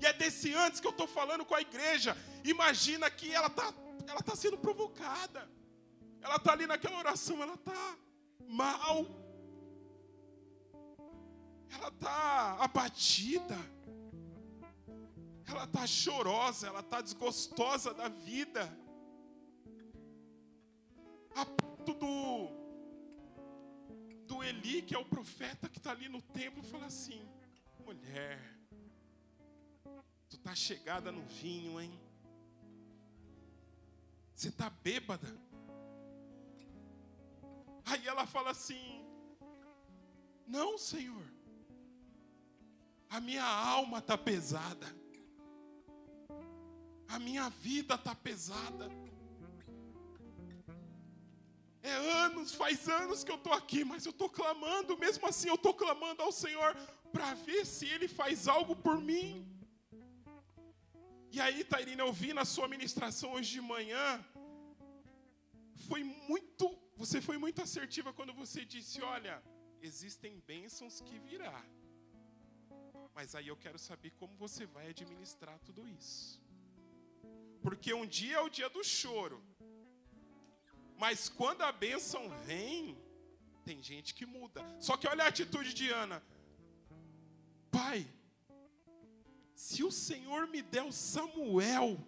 E 0.00 0.06
é 0.06 0.12
desse 0.12 0.52
antes 0.54 0.80
que 0.80 0.86
eu 0.86 0.90
estou 0.90 1.06
falando 1.06 1.44
com 1.46 1.54
a 1.54 1.62
igreja. 1.62 2.16
Imagina 2.44 3.10
que 3.10 3.32
ela 3.32 3.46
está 3.46 3.72
ela 4.06 4.22
tá 4.22 4.36
sendo 4.36 4.58
provocada. 4.58 5.48
Ela 6.20 6.36
está 6.36 6.52
ali 6.52 6.66
naquela 6.66 6.98
oração, 6.98 7.42
ela 7.42 7.54
está 7.54 7.96
mal. 8.46 9.06
Ela 11.70 11.88
está 11.88 12.56
abatida. 12.60 13.58
Ela 15.54 15.64
está 15.64 15.86
chorosa, 15.86 16.66
ela 16.66 16.80
está 16.80 17.00
desgostosa 17.00 17.94
da 17.94 18.08
vida. 18.08 18.62
A 21.34 21.46
ponto 21.46 21.94
do, 21.94 22.48
do 24.26 24.42
Eli, 24.42 24.82
que 24.82 24.94
é 24.94 24.98
o 24.98 25.04
profeta 25.04 25.68
que 25.68 25.78
está 25.78 25.92
ali 25.92 26.08
no 26.08 26.20
templo, 26.20 26.62
fala 26.62 26.86
assim: 26.86 27.28
mulher, 27.84 28.54
Tu 30.34 30.38
tá 30.38 30.52
chegada 30.52 31.12
no 31.12 31.22
vinho, 31.22 31.80
hein? 31.80 31.96
Você 34.34 34.50
tá 34.50 34.68
bêbada. 34.68 35.28
Aí 37.84 38.04
ela 38.04 38.26
fala 38.26 38.50
assim: 38.50 39.06
Não, 40.44 40.76
Senhor. 40.76 41.24
A 43.08 43.20
minha 43.20 43.44
alma 43.44 44.00
tá 44.00 44.18
pesada. 44.18 45.03
A 47.08 47.18
minha 47.18 47.48
vida 47.48 47.96
tá 47.96 48.14
pesada. 48.14 48.88
É 51.82 51.92
anos, 52.24 52.54
faz 52.54 52.88
anos 52.88 53.22
que 53.22 53.30
eu 53.30 53.36
estou 53.36 53.52
aqui, 53.52 53.84
mas 53.84 54.06
eu 54.06 54.10
estou 54.10 54.28
clamando, 54.30 54.96
mesmo 54.96 55.26
assim 55.26 55.48
eu 55.48 55.54
estou 55.54 55.74
clamando 55.74 56.22
ao 56.22 56.32
Senhor 56.32 56.74
para 57.12 57.34
ver 57.34 57.66
se 57.66 57.86
Ele 57.86 58.08
faz 58.08 58.48
algo 58.48 58.74
por 58.74 58.98
mim. 59.00 59.46
E 61.30 61.40
aí, 61.40 61.62
Tairina, 61.64 62.02
eu 62.02 62.12
vi 62.12 62.32
na 62.32 62.44
sua 62.44 62.66
ministração 62.68 63.32
hoje 63.32 63.50
de 63.52 63.60
manhã, 63.60 64.24
foi 65.88 66.02
muito, 66.02 66.78
você 66.96 67.20
foi 67.20 67.36
muito 67.36 67.60
assertiva 67.60 68.12
quando 68.12 68.32
você 68.32 68.64
disse, 68.64 69.02
olha, 69.02 69.42
existem 69.82 70.40
bênçãos 70.46 71.00
que 71.00 71.18
virá. 71.18 71.64
Mas 73.14 73.34
aí 73.34 73.48
eu 73.48 73.56
quero 73.56 73.78
saber 73.78 74.10
como 74.12 74.34
você 74.36 74.64
vai 74.64 74.88
administrar 74.88 75.58
tudo 75.60 75.86
isso. 75.88 76.43
Porque 77.62 77.94
um 77.94 78.06
dia 78.06 78.36
é 78.36 78.40
o 78.40 78.48
dia 78.48 78.68
do 78.68 78.84
choro. 78.84 79.42
Mas 80.98 81.28
quando 81.28 81.62
a 81.62 81.72
bênção 81.72 82.28
vem, 82.46 82.96
tem 83.64 83.82
gente 83.82 84.14
que 84.14 84.26
muda. 84.26 84.62
Só 84.78 84.96
que 84.96 85.08
olha 85.08 85.24
a 85.24 85.28
atitude 85.28 85.72
de 85.74 85.90
Ana. 85.90 86.22
Pai, 87.70 88.06
se 89.54 89.82
o 89.82 89.90
Senhor 89.90 90.46
me 90.46 90.62
der 90.62 90.82
o 90.82 90.92
Samuel, 90.92 91.98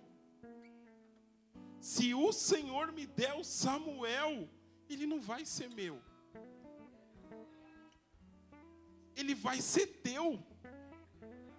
se 1.80 2.14
o 2.14 2.32
Senhor 2.32 2.92
me 2.92 3.06
der 3.06 3.34
o 3.34 3.44
Samuel, 3.44 4.48
ele 4.88 5.06
não 5.06 5.20
vai 5.20 5.44
ser 5.44 5.70
meu. 5.70 6.02
Ele 9.14 9.34
vai 9.34 9.60
ser 9.60 9.86
teu. 9.86 10.44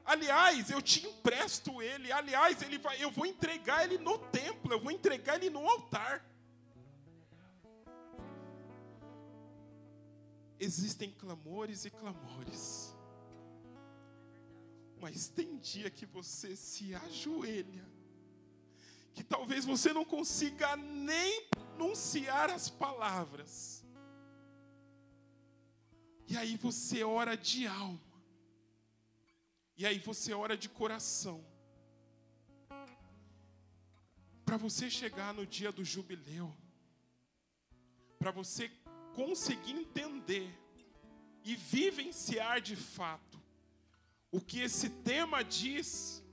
Aliás, 0.08 0.70
eu 0.70 0.82
te 0.82 1.06
empresto 1.06 1.82
ele. 1.82 2.10
Aliás, 2.14 2.62
ele 2.62 2.78
vai, 2.78 3.04
eu 3.04 3.12
vou 3.12 3.26
entregar 3.26 3.84
ele 3.84 3.98
no 3.98 4.18
templo, 4.18 4.72
eu 4.72 4.80
vou 4.80 4.90
entregar 4.90 5.36
ele 5.36 5.50
no 5.50 5.68
altar. 5.68 6.26
Existem 10.58 11.12
clamores 11.12 11.84
e 11.84 11.90
clamores. 11.90 12.96
Mas 15.02 15.28
tem 15.28 15.58
dia 15.58 15.90
que 15.90 16.06
você 16.06 16.56
se 16.56 16.96
ajoelha, 16.96 17.86
que 19.14 19.26
talvez 19.26 19.66
você 19.66 19.92
não 19.92 20.06
consiga 20.06 20.78
nem 20.78 21.50
pronunciar 21.50 22.50
as 22.50 22.70
palavras. 22.70 23.86
E 26.30 26.38
aí 26.38 26.56
você 26.56 27.04
ora 27.04 27.36
de 27.36 27.68
alma. 27.68 28.07
E 29.78 29.86
aí 29.86 30.00
você 30.00 30.34
ora 30.34 30.58
de 30.58 30.70
coração. 30.70 31.46
Para 34.44 34.58
você 34.58 34.90
chegar 34.90 35.34
no 35.34 35.46
dia 35.46 35.72
do 35.72 35.84
jubileu, 35.84 36.56
para 38.18 38.32
você 38.32 38.72
conseguir 39.14 39.74
entender 39.74 40.50
e 41.44 41.56
vivenciar 41.56 42.60
de 42.60 42.76
fato 42.76 43.42
o 44.32 44.42
que 44.42 44.60
esse 44.60 44.90
tema 44.90 45.44
diz, 45.44 46.24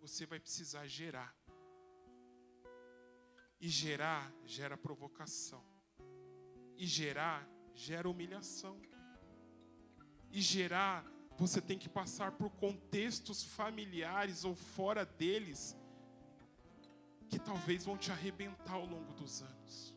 você 0.00 0.24
vai 0.26 0.40
precisar 0.40 0.86
gerar. 0.86 1.34
E 3.60 3.68
gerar 3.68 4.32
gera 4.44 4.76
provocação. 4.76 5.64
E 6.76 6.86
gerar 6.86 7.48
gera 7.74 8.08
humilhação. 8.08 8.80
E 10.30 10.40
gerar, 10.40 11.04
você 11.42 11.60
tem 11.60 11.76
que 11.76 11.88
passar 11.88 12.30
por 12.30 12.50
contextos 12.50 13.42
familiares 13.42 14.44
ou 14.44 14.54
fora 14.54 15.04
deles 15.04 15.76
que 17.28 17.36
talvez 17.36 17.84
vão 17.84 17.98
te 17.98 18.12
arrebentar 18.12 18.74
ao 18.74 18.86
longo 18.86 19.12
dos 19.14 19.42
anos. 19.42 19.92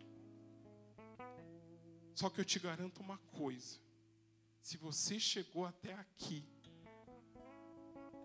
Só 2.16 2.32
que 2.32 2.42
eu 2.42 2.46
te 2.46 2.58
garanto 2.58 3.00
uma 3.00 3.20
coisa: 3.40 3.80
se 4.60 4.75
você 4.75 5.20
chegou 5.20 5.68
até 5.68 5.94
aqui, 5.94 6.44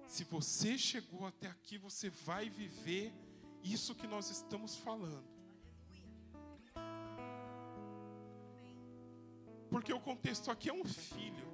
se 0.07 0.25
você 0.25 0.79
chegou 0.79 1.27
até 1.27 1.49
aqui, 1.49 1.77
você 1.77 2.09
vai 2.09 2.49
viver 2.49 3.13
isso 3.63 3.95
que 3.95 4.07
nós 4.07 4.31
estamos 4.31 4.77
falando. 4.77 5.29
Porque 9.69 9.93
o 9.93 10.01
contexto 10.01 10.51
aqui 10.51 10.71
é 10.71 10.73
um 10.73 10.87
filho. 10.87 11.50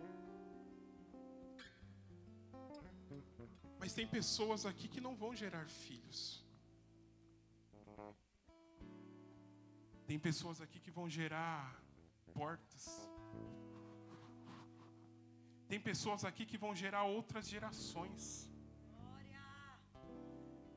Mas 3.87 3.95
tem 3.99 4.07
pessoas 4.15 4.61
aqui 4.69 4.87
que 4.93 5.01
não 5.05 5.15
vão 5.21 5.33
gerar 5.41 5.65
filhos. 5.69 6.21
Tem 10.09 10.19
pessoas 10.19 10.61
aqui 10.65 10.79
que 10.85 10.91
vão 10.97 11.07
gerar 11.09 11.61
portas. 12.39 12.85
Tem 15.69 15.79
pessoas 15.89 16.25
aqui 16.25 16.45
que 16.51 16.59
vão 16.65 16.75
gerar 16.83 17.05
outras 17.05 17.47
gerações. 17.55 18.51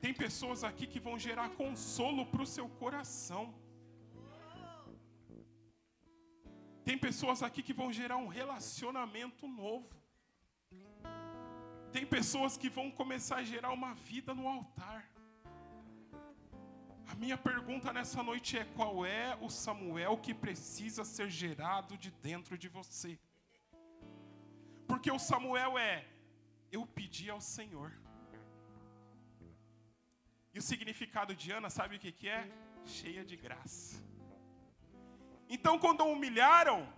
Tem 0.04 0.14
pessoas 0.14 0.62
aqui 0.62 0.86
que 0.86 1.00
vão 1.08 1.18
gerar 1.18 1.48
consolo 1.62 2.24
para 2.26 2.44
o 2.44 2.50
seu 2.56 2.68
coração. 2.82 3.44
Tem 6.84 6.96
pessoas 7.08 7.42
aqui 7.42 7.60
que 7.60 7.78
vão 7.82 7.92
gerar 7.92 8.18
um 8.18 8.28
relacionamento 8.40 9.48
novo. 9.48 9.99
Tem 11.92 12.06
pessoas 12.06 12.56
que 12.56 12.68
vão 12.68 12.90
começar 12.90 13.36
a 13.36 13.42
gerar 13.42 13.72
uma 13.72 13.94
vida 13.94 14.34
no 14.34 14.46
altar. 14.46 15.04
A 17.06 17.14
minha 17.16 17.36
pergunta 17.36 17.92
nessa 17.92 18.22
noite 18.22 18.56
é: 18.56 18.64
qual 18.64 19.04
é 19.04 19.36
o 19.40 19.50
Samuel 19.50 20.16
que 20.16 20.32
precisa 20.32 21.04
ser 21.04 21.28
gerado 21.28 21.96
de 21.98 22.10
dentro 22.10 22.56
de 22.56 22.68
você? 22.68 23.18
Porque 24.86 25.10
o 25.10 25.18
Samuel 25.18 25.76
é: 25.76 26.06
eu 26.70 26.86
pedi 26.86 27.28
ao 27.28 27.40
Senhor. 27.40 27.92
E 30.54 30.58
o 30.58 30.62
significado 30.62 31.34
de 31.34 31.50
Ana, 31.50 31.70
sabe 31.70 31.96
o 31.96 31.98
que, 31.98 32.12
que 32.12 32.28
é? 32.28 32.48
Cheia 32.84 33.24
de 33.24 33.36
graça. 33.36 34.02
Então, 35.48 35.78
quando 35.78 36.04
humilharam, 36.04 36.92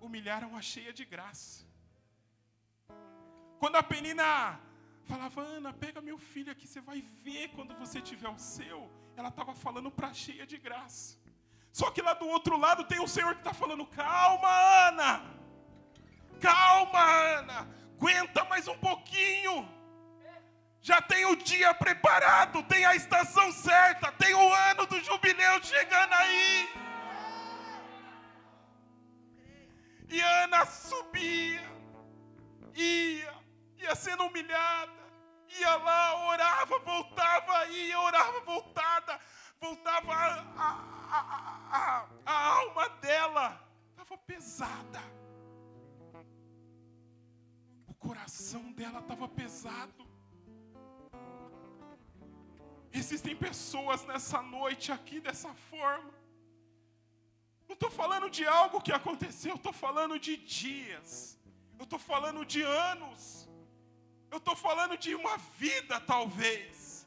humilharam 0.00 0.56
a 0.56 0.60
cheia 0.60 0.92
de 0.92 1.04
graça. 1.04 1.63
Quando 3.64 3.76
a 3.76 3.82
penina 3.82 4.60
falava, 5.06 5.40
Ana, 5.40 5.72
pega 5.72 5.98
meu 6.02 6.18
filho 6.18 6.52
aqui, 6.52 6.66
você 6.66 6.82
vai 6.82 7.02
ver 7.22 7.48
quando 7.54 7.74
você 7.82 7.98
tiver 7.98 8.28
o 8.28 8.38
seu 8.38 8.90
ela 9.16 9.30
estava 9.30 9.54
falando 9.54 9.90
para 9.90 10.12
cheia 10.12 10.46
de 10.46 10.58
graça. 10.58 11.16
Só 11.72 11.90
que 11.90 12.02
lá 12.02 12.12
do 12.12 12.28
outro 12.28 12.58
lado 12.58 12.84
tem 12.84 13.00
o 13.00 13.08
Senhor 13.08 13.32
que 13.32 13.40
está 13.40 13.54
falando: 13.54 13.86
calma, 13.86 14.50
Ana, 14.88 15.22
calma, 16.42 17.04
Ana, 17.38 17.68
aguenta 17.96 18.44
mais 18.44 18.68
um 18.68 18.76
pouquinho. 18.76 19.66
Já 20.82 21.00
tem 21.00 21.24
o 21.24 21.34
dia 21.34 21.72
preparado, 21.72 22.62
tem 22.64 22.84
a 22.84 22.94
estação 22.94 23.50
certa, 23.50 24.12
tem 24.12 24.34
o 24.34 24.52
ano 24.52 24.84
do 24.84 25.00
jubileu 25.00 25.62
chegando 25.62 26.12
aí. 26.12 26.68
E 30.10 30.20
Ana 30.20 30.66
subia, 30.66 31.66
ia, 32.74 33.33
ia 33.84 33.94
sendo 33.94 34.24
humilhada 34.24 35.04
ia 35.48 35.76
lá, 35.76 36.26
orava, 36.28 36.78
voltava, 36.80 37.66
ia, 37.66 38.00
orava, 38.00 38.40
voltada, 38.40 39.20
voltava, 39.60 40.12
a, 40.12 40.70
a, 41.10 41.20
a, 41.70 42.08
a 42.26 42.46
alma 42.58 42.88
dela 43.00 43.68
estava 43.90 44.16
pesada. 44.18 45.00
O 47.86 47.94
coração 47.94 48.72
dela 48.72 49.00
estava 49.00 49.28
pesado. 49.28 50.04
Existem 52.92 53.34
pessoas 53.34 54.04
nessa 54.04 54.40
noite 54.42 54.92
aqui 54.92 55.20
dessa 55.20 55.52
forma. 55.54 56.12
Não 57.66 57.74
estou 57.74 57.90
falando 57.90 58.30
de 58.30 58.46
algo 58.46 58.80
que 58.80 58.92
aconteceu, 58.92 59.54
estou 59.54 59.72
falando 59.72 60.18
de 60.18 60.36
dias. 60.36 61.38
Eu 61.78 61.84
estou 61.84 61.98
falando 61.98 62.44
de 62.44 62.62
anos. 62.62 63.48
Eu 64.34 64.38
estou 64.38 64.56
falando 64.56 64.94
de 64.98 65.14
uma 65.14 65.36
vida, 65.62 66.00
talvez. 66.00 67.06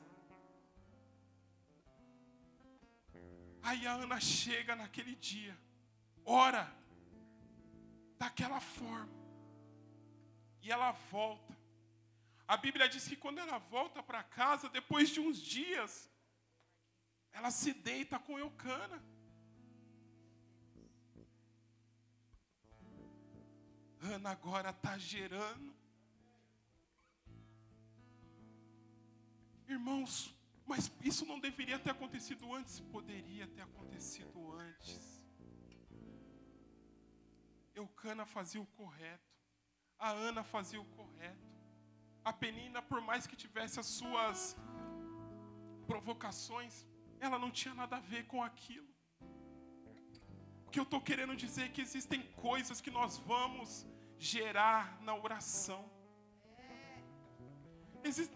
Aí 3.62 3.86
a 3.86 3.96
Ana 4.04 4.18
chega 4.18 4.78
naquele 4.82 5.14
dia, 5.14 5.56
ora, 6.24 6.74
daquela 8.18 8.62
forma, 8.62 9.14
e 10.62 10.72
ela 10.72 10.94
volta. 11.12 11.54
A 12.48 12.56
Bíblia 12.56 12.88
diz 12.88 13.06
que 13.10 13.18
quando 13.18 13.40
ela 13.40 13.58
volta 13.58 14.02
para 14.02 14.24
casa, 14.24 14.70
depois 14.70 15.10
de 15.10 15.20
uns 15.20 15.38
dias, 15.38 16.10
ela 17.34 17.52
se 17.52 17.74
deita 17.74 18.18
com 18.18 18.40
Eucana. 18.40 19.04
Ana 24.16 24.30
agora 24.32 24.70
está 24.70 24.98
gerando. 24.98 25.77
Irmãos, 29.68 30.34
mas 30.66 30.92
isso 31.02 31.26
não 31.26 31.40
deveria 31.40 31.78
ter 31.78 31.92
acontecido 31.92 32.54
antes? 32.54 32.80
Poderia 32.80 33.48
ter 33.48 33.62
acontecido 33.62 34.52
antes. 34.54 35.22
Eucana 37.76 38.26
fazia 38.26 38.62
o 38.62 38.66
correto. 38.66 39.32
A 40.00 40.10
Ana 40.12 40.44
fazia 40.44 40.80
o 40.80 40.86
correto. 40.86 41.48
A 42.24 42.34
Penina, 42.34 42.82
por 42.82 43.02
mais 43.02 43.26
que 43.28 43.36
tivesse 43.36 43.80
as 43.80 43.86
suas 43.86 44.56
provocações, 45.86 46.86
ela 47.20 47.38
não 47.40 47.52
tinha 47.52 47.74
nada 47.74 47.98
a 47.98 48.00
ver 48.00 48.26
com 48.28 48.44
aquilo. 48.44 48.88
O 50.66 50.70
que 50.70 50.80
eu 50.80 50.84
estou 50.84 51.02
querendo 51.02 51.36
dizer 51.36 51.64
é 51.66 51.70
que 51.70 51.82
existem 51.82 52.22
coisas 52.34 52.82
que 52.82 52.92
nós 52.92 53.18
vamos 53.18 53.86
gerar 54.18 55.02
na 55.02 55.16
oração 55.16 55.90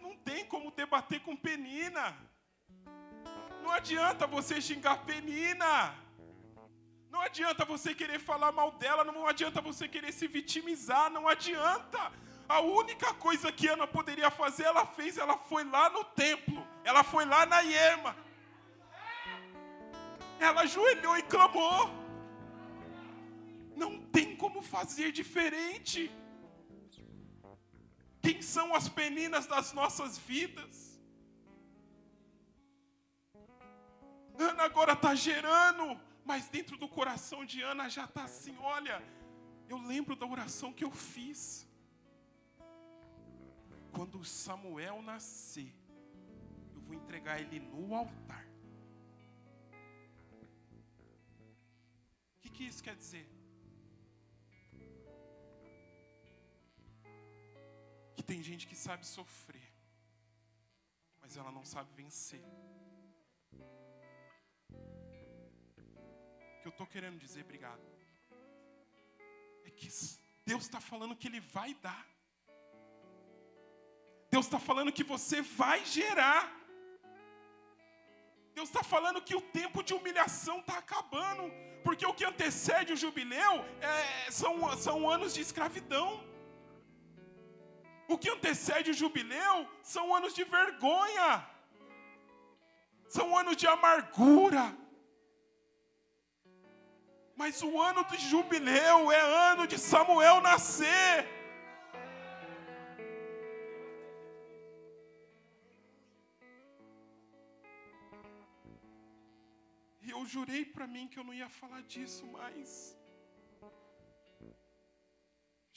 não 0.01 0.15
tem 0.17 0.45
como 0.45 0.71
debater 0.71 1.19
com 1.21 1.35
Penina. 1.35 2.15
Não 3.63 3.71
adianta 3.71 4.27
você 4.27 4.59
xingar 4.59 5.05
Penina. 5.05 5.95
Não 7.09 7.21
adianta 7.21 7.65
você 7.65 7.93
querer 7.93 8.19
falar 8.19 8.51
mal 8.51 8.71
dela, 8.71 9.03
não 9.03 9.27
adianta 9.27 9.59
você 9.61 9.87
querer 9.87 10.13
se 10.13 10.27
vitimizar, 10.27 11.09
não 11.09 11.27
adianta. 11.27 12.11
A 12.47 12.59
única 12.61 13.13
coisa 13.13 13.51
que 13.51 13.67
Ana 13.67 13.85
poderia 13.85 14.29
fazer, 14.29 14.63
ela 14.63 14.85
fez, 14.85 15.17
ela 15.17 15.37
foi 15.37 15.63
lá 15.63 15.89
no 15.89 16.03
templo, 16.03 16.65
ela 16.83 17.03
foi 17.03 17.25
lá 17.25 17.45
na 17.45 17.59
Iema. 17.61 18.15
Ela 20.39 20.61
ajoelhou 20.61 21.17
e 21.17 21.23
clamou. 21.23 21.89
Não 23.75 23.99
tem 24.15 24.35
como 24.35 24.61
fazer 24.61 25.11
diferente. 25.11 26.11
Quem 28.21 28.41
são 28.41 28.75
as 28.75 28.87
peninas 28.87 29.47
das 29.47 29.73
nossas 29.73 30.17
vidas? 30.17 30.99
Ana 34.37 34.63
agora 34.63 34.93
está 34.93 35.13
gerando, 35.15 35.99
mas 36.23 36.47
dentro 36.47 36.77
do 36.77 36.87
coração 36.87 37.43
de 37.43 37.61
Ana 37.61 37.89
já 37.89 38.05
está 38.05 38.23
assim: 38.23 38.55
olha, 38.57 39.01
eu 39.67 39.77
lembro 39.77 40.15
da 40.15 40.25
oração 40.25 40.71
que 40.71 40.83
eu 40.83 40.91
fiz. 40.91 41.67
Quando 43.91 44.23
Samuel 44.23 45.01
nascer, 45.01 45.73
eu 46.73 46.81
vou 46.81 46.93
entregar 46.93 47.41
ele 47.41 47.59
no 47.59 47.93
altar. 47.93 48.47
O 52.37 52.41
que, 52.41 52.49
que 52.49 52.63
isso 52.63 52.83
quer 52.83 52.95
dizer? 52.95 53.27
Tem 58.31 58.41
gente 58.41 58.65
que 58.65 58.77
sabe 58.77 59.05
sofrer, 59.05 59.67
mas 61.21 61.35
ela 61.39 61.51
não 61.51 61.65
sabe 61.65 61.89
vencer. 62.01 62.43
O 66.55 66.61
que 66.61 66.67
eu 66.69 66.75
estou 66.75 66.87
querendo 66.87 67.19
dizer, 67.19 67.41
obrigado, 67.47 67.81
é 69.65 69.69
que 69.69 69.89
Deus 70.45 70.63
está 70.63 70.79
falando 70.79 71.17
que 71.17 71.27
Ele 71.27 71.41
vai 71.41 71.73
dar. 71.73 72.07
Deus 74.29 74.45
está 74.45 74.59
falando 74.69 74.93
que 74.93 75.03
você 75.03 75.41
vai 75.41 75.85
gerar. 75.97 76.43
Deus 78.55 78.69
está 78.69 78.81
falando 78.81 79.21
que 79.21 79.35
o 79.35 79.41
tempo 79.59 79.83
de 79.83 79.93
humilhação 79.93 80.59
está 80.61 80.77
acabando, 80.77 81.51
porque 81.83 82.05
o 82.05 82.13
que 82.13 82.23
antecede 82.23 82.93
o 82.93 83.01
jubileu 83.05 83.53
é, 83.81 84.31
são, 84.31 84.53
são 84.77 85.09
anos 85.09 85.33
de 85.33 85.41
escravidão. 85.41 86.30
O 88.13 88.17
que 88.21 88.29
antecede 88.35 88.91
o 88.91 88.97
jubileu 89.01 89.55
são 89.91 90.05
anos 90.17 90.33
de 90.37 90.43
vergonha, 90.43 91.29
são 93.17 93.27
anos 93.41 93.55
de 93.61 93.67
amargura. 93.75 94.63
Mas 97.41 97.61
o 97.67 97.71
ano 97.89 98.03
de 98.11 98.17
jubileu 98.31 98.97
é 99.19 99.21
ano 99.51 99.65
de 99.71 99.77
Samuel 99.91 100.41
nascer. 100.49 101.15
E 110.01 110.09
eu 110.15 110.25
jurei 110.35 110.63
para 110.65 110.85
mim 110.85 111.07
que 111.07 111.19
eu 111.19 111.23
não 111.23 111.33
ia 111.41 111.49
falar 111.61 111.83
disso, 111.95 112.25
mas 112.37 112.69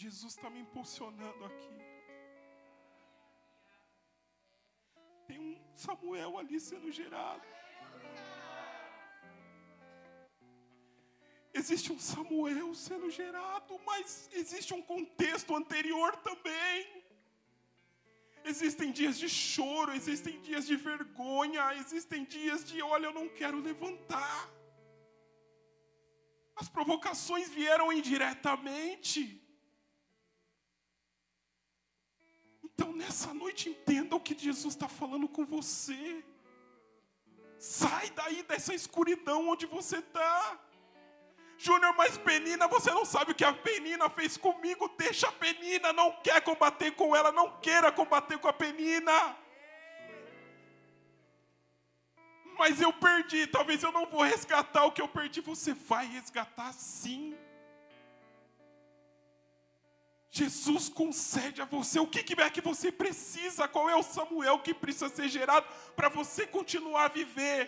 Jesus 0.05 0.33
está 0.35 0.51
me 0.51 0.61
impulsionando 0.67 1.45
aqui. 1.53 1.84
Samuel 5.85 6.39
ali 6.39 6.59
sendo 6.69 6.91
gerado. 7.01 7.47
Existe 11.61 11.93
um 11.93 12.01
Samuel 12.13 12.75
sendo 12.75 13.09
gerado, 13.11 13.73
mas 13.87 14.29
existe 14.33 14.73
um 14.79 14.83
contexto 14.83 15.55
anterior 15.55 16.17
também. 16.29 17.05
Existem 18.53 18.91
dias 18.99 19.19
de 19.19 19.29
choro, 19.29 19.93
existem 19.93 20.41
dias 20.41 20.67
de 20.71 20.77
vergonha, 20.77 21.63
existem 21.83 22.25
dias 22.25 22.65
de, 22.65 22.83
olha, 22.83 23.07
eu 23.07 23.15
não 23.21 23.29
quero 23.29 23.61
levantar. 23.61 24.51
As 26.57 26.69
provocações 26.69 27.49
vieram 27.49 27.93
indiretamente. 27.93 29.44
Então, 32.75 32.93
nessa 32.93 33.33
noite, 33.33 33.69
entenda 33.69 34.17
o 34.17 34.21
que 34.21 34.37
Jesus 34.37 34.75
está 34.75 34.89
falando 34.89 35.29
com 35.29 35.47
você. 35.47 36.25
Sai 37.59 38.11
daí 38.11 38.43
dessa 38.43 38.75
escuridão 38.75 39.49
onde 39.49 39.65
você 39.65 39.99
está. 39.99 40.59
Júnior, 41.57 41.95
mas 41.97 42.19
Penina, 42.19 42.67
você 42.67 42.91
não 42.91 43.05
sabe 43.05 43.31
o 43.31 43.35
que 43.35 43.45
a 43.45 43.53
Penina 43.53 44.11
fez 44.11 44.37
comigo. 44.37 44.93
Deixa 44.99 45.29
a 45.29 45.33
Penina, 45.33 45.93
não 45.93 46.11
quer 46.21 46.41
combater 46.43 46.91
com 46.93 47.15
ela, 47.15 47.31
não 47.31 47.59
queira 47.61 47.93
combater 47.93 48.39
com 48.39 48.49
a 48.49 48.53
Penina. 48.53 49.37
Mas 52.59 52.81
eu 52.81 52.93
perdi, 52.93 53.47
talvez 53.47 53.83
eu 53.83 53.93
não 53.93 54.07
vou 54.07 54.23
resgatar 54.23 54.85
o 54.85 54.93
que 54.93 55.01
eu 55.01 55.09
perdi. 55.09 55.41
Você 55.41 55.73
vai 55.73 56.07
resgatar 56.07 56.73
sim. 56.73 57.37
Jesus 60.37 60.89
concede 60.89 61.63
a 61.63 61.65
você 61.65 62.01
o 62.01 62.09
que 62.09 62.19
é 62.43 62.51
que 62.51 62.61
você 62.61 62.91
precisa, 62.91 63.69
qual 63.69 63.89
é 63.89 63.95
o 63.95 64.03
Samuel 64.03 64.59
que 64.59 64.75
precisa 64.75 65.09
ser 65.09 65.29
gerado 65.29 65.65
para 65.95 66.09
você 66.09 66.45
continuar 66.45 67.05
a 67.05 67.09
viver. 67.09 67.61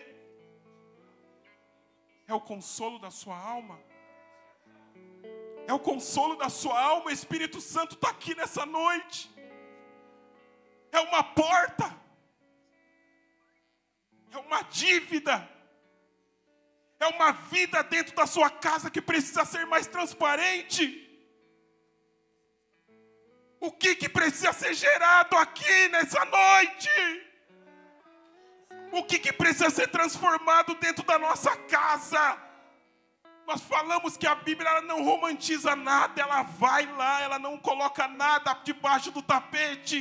É 2.27 2.35
o 2.35 2.41
consolo 2.41 2.99
da 2.99 3.09
sua 3.09 3.39
alma. 3.39 3.79
É 5.65 5.73
o 5.73 5.79
consolo 5.79 6.35
da 6.35 6.49
sua 6.49 6.77
alma. 6.77 7.07
O 7.07 7.11
Espírito 7.11 7.61
Santo 7.61 7.95
está 7.95 8.11
aqui 8.11 8.35
nessa 8.35 8.67
noite. 8.67 9.31
É 10.91 10.99
uma 10.99 11.23
porta. 11.23 11.97
É 14.33 14.39
uma 14.39 14.63
dívida. 14.63 15.49
É 16.99 17.07
uma 17.07 17.31
vida 17.31 17.81
dentro 17.85 18.13
da 18.17 18.27
sua 18.27 18.51
casa 18.51 18.91
que 18.91 19.01
precisa 19.01 19.45
ser 19.45 19.65
mais 19.67 19.87
transparente. 19.87 21.06
O 23.67 23.73
que, 23.73 23.97
que 23.97 24.09
precisa 24.09 24.53
ser 24.53 24.75
gerado 24.75 25.37
aqui 25.37 25.89
nessa 25.89 26.25
noite? 26.25 26.89
O 28.93 29.03
que, 29.03 29.19
que 29.19 29.33
precisa 29.33 29.71
ser 29.71 29.89
transformado 29.89 30.73
dentro 30.77 31.05
da 31.05 31.19
nossa 31.19 31.57
casa? 31.57 32.41
Nós 33.45 33.61
falamos 33.63 34.17
que 34.17 34.25
a 34.25 34.37
Bíblia 34.37 34.83
não 34.83 35.03
romantiza 35.03 35.75
nada, 35.75 36.23
ela 36.23 36.45
vai 36.45 36.87
lá, 36.95 37.21
ela 37.23 37.41
não 37.41 37.59
coloca 37.59 38.07
nada 38.07 38.53
debaixo 38.63 39.11
do 39.11 39.21
tapete. 39.21 40.01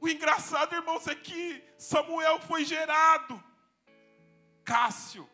O 0.00 0.08
engraçado, 0.08 0.74
irmãos, 0.74 1.06
é 1.06 1.14
que 1.14 1.62
Samuel 1.78 2.40
foi 2.40 2.64
gerado, 2.64 3.40
Cássio. 4.64 5.30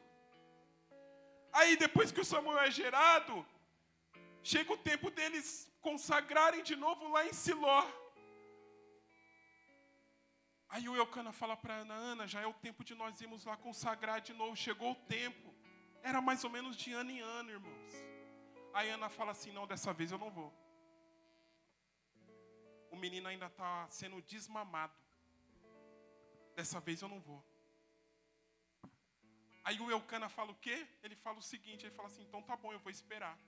Aí, 1.50 1.74
depois 1.78 2.12
que 2.12 2.20
o 2.20 2.24
Samuel 2.24 2.58
é 2.58 2.70
gerado, 2.70 3.46
Chega 4.42 4.72
o 4.72 4.76
tempo 4.76 5.10
deles 5.10 5.70
consagrarem 5.80 6.62
de 6.62 6.76
novo 6.76 7.08
lá 7.08 7.26
em 7.26 7.32
Siló. 7.32 7.84
Aí 10.68 10.88
o 10.88 10.96
Eucana 10.96 11.32
fala 11.32 11.56
para 11.56 11.74
Ana, 11.74 11.94
Ana, 11.94 12.26
já 12.26 12.40
é 12.40 12.46
o 12.46 12.54
tempo 12.54 12.84
de 12.84 12.94
nós 12.94 13.20
irmos 13.20 13.44
lá 13.44 13.56
consagrar 13.56 14.20
de 14.20 14.32
novo. 14.32 14.56
Chegou 14.56 14.92
o 14.92 14.94
tempo. 14.94 15.54
Era 16.02 16.20
mais 16.20 16.44
ou 16.44 16.50
menos 16.50 16.76
de 16.76 16.92
ano 16.92 17.10
em 17.10 17.20
ano, 17.20 17.50
irmãos. 17.50 17.94
Aí 18.72 18.88
Ana 18.88 19.08
fala 19.08 19.32
assim, 19.32 19.52
não, 19.52 19.66
dessa 19.66 19.92
vez 19.92 20.12
eu 20.12 20.18
não 20.18 20.30
vou. 20.30 20.52
O 22.90 22.96
menino 22.96 23.28
ainda 23.28 23.46
está 23.46 23.88
sendo 23.90 24.22
desmamado. 24.22 24.94
Dessa 26.54 26.80
vez 26.80 27.02
eu 27.02 27.08
não 27.08 27.20
vou. 27.20 27.44
Aí 29.64 29.78
o 29.80 29.90
Eucana 29.90 30.28
fala 30.28 30.52
o 30.52 30.54
quê? 30.54 30.86
Ele 31.02 31.14
fala 31.16 31.38
o 31.38 31.42
seguinte, 31.42 31.84
ele 31.84 31.94
fala 31.94 32.08
assim, 32.08 32.22
então 32.22 32.42
tá 32.42 32.56
bom, 32.56 32.72
eu 32.72 32.78
vou 32.78 32.90
esperar. 32.90 33.38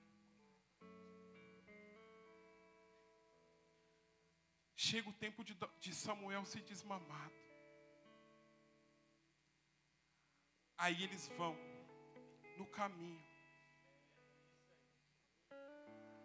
Chega 4.84 5.08
o 5.08 5.12
tempo 5.24 5.44
de, 5.48 5.54
de 5.78 5.94
Samuel 5.94 6.44
ser 6.44 6.62
desmamado. 6.62 7.36
Aí 10.76 11.04
eles 11.04 11.28
vão 11.38 11.56
no 12.58 12.66
caminho. 12.66 13.24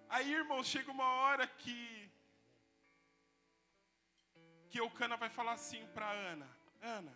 Aí, 0.09 0.33
irmão, 0.33 0.63
chega 0.63 0.89
uma 0.89 1.09
hora 1.19 1.45
que 1.45 1.77
que 4.71 4.81
o 4.81 4.89
Cana 4.89 5.15
vai 5.15 5.29
falar 5.29 5.53
assim 5.59 5.85
para 5.93 6.09
Ana: 6.09 6.49
Ana, 6.81 7.15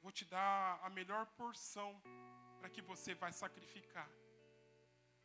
vou 0.00 0.12
te 0.12 0.24
dar 0.24 0.78
a 0.86 0.88
melhor 0.90 1.26
porção 1.40 1.90
para 2.60 2.70
que 2.70 2.82
você 2.92 3.16
vai 3.16 3.32
sacrificar. 3.32 4.08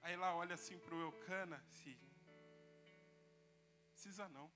Aí 0.02 0.14
ela 0.14 0.36
olha 0.36 0.56
assim 0.56 0.80
para 0.80 0.96
o 0.96 1.02
Eucana, 1.02 1.60
filho. 1.84 2.12
Precisa 3.92 4.28
não. 4.30 4.52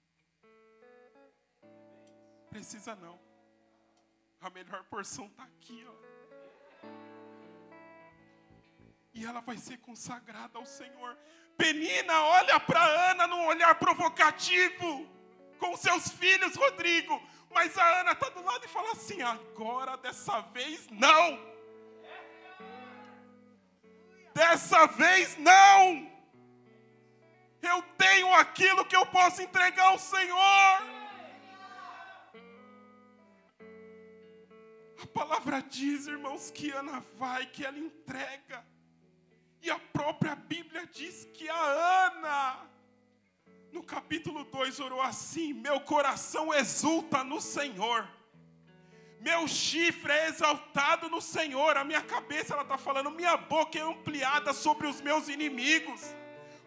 Precisa 2.50 2.96
não. 2.96 3.20
A 4.42 4.50
melhor 4.50 4.84
porção 4.86 5.26
está 5.26 5.44
aqui, 5.44 5.86
ó. 5.88 6.08
E 9.14 9.26
ela 9.26 9.42
vai 9.42 9.58
ser 9.58 9.78
consagrada 9.80 10.60
ao 10.60 10.66
Senhor. 10.66 11.18
Penina, 11.58 12.22
olha 12.22 12.60
para 12.60 12.84
Ana 13.12 13.26
num 13.26 13.48
olhar 13.48 13.74
provocativo. 13.76 15.08
Com 15.60 15.76
seus 15.76 16.10
filhos, 16.10 16.56
Rodrigo. 16.56 17.20
Mas 17.50 17.76
a 17.78 18.02
Ana 18.02 18.12
está 18.12 18.30
do 18.30 18.44
lado 18.44 18.64
e 18.64 18.68
fala 18.68 18.92
assim: 18.92 19.22
agora 19.24 19.98
dessa 19.98 20.42
vez 20.42 20.88
não. 20.92 21.40
Dessa 24.36 24.86
vez 24.86 25.36
não. 25.38 26.12
Eu 27.60 27.82
tenho 27.98 28.32
aquilo 28.36 28.86
que 28.86 28.96
eu 28.96 29.06
posso 29.08 29.42
entregar 29.42 29.88
ao 29.88 29.98
Senhor. 29.98 30.97
A 35.02 35.08
palavra 35.08 35.62
diz, 35.62 36.08
irmãos, 36.08 36.50
que 36.50 36.72
Ana 36.72 37.04
vai, 37.18 37.46
que 37.46 37.66
ela 37.66 37.78
entrega. 37.78 38.66
E 39.62 39.70
a 39.70 39.80
própria 39.80 40.36
Bíblia 40.36 40.88
diz 40.88 41.28
que 41.34 41.50
a 41.50 42.06
Ana, 42.06 42.70
no 43.72 43.84
capítulo 43.84 44.44
2, 44.44 44.80
orou 44.80 45.02
assim: 45.02 45.54
Meu 45.54 45.80
coração 45.82 46.54
exulta 46.54 47.24
no 47.24 47.40
Senhor, 47.42 48.08
meu 49.20 49.48
chifre 49.48 50.12
é 50.12 50.28
exaltado 50.30 51.10
no 51.10 51.22
Senhor, 51.22 51.76
a 51.76 51.84
minha 51.84 52.02
cabeça 52.02 52.54
ela 52.54 52.64
está 52.64 52.78
falando, 52.78 53.12
minha 53.12 53.36
boca 53.36 53.78
é 53.78 53.82
ampliada 53.82 54.54
sobre 54.54 54.88
os 54.88 55.02
meus 55.02 55.28
inimigos 55.28 56.16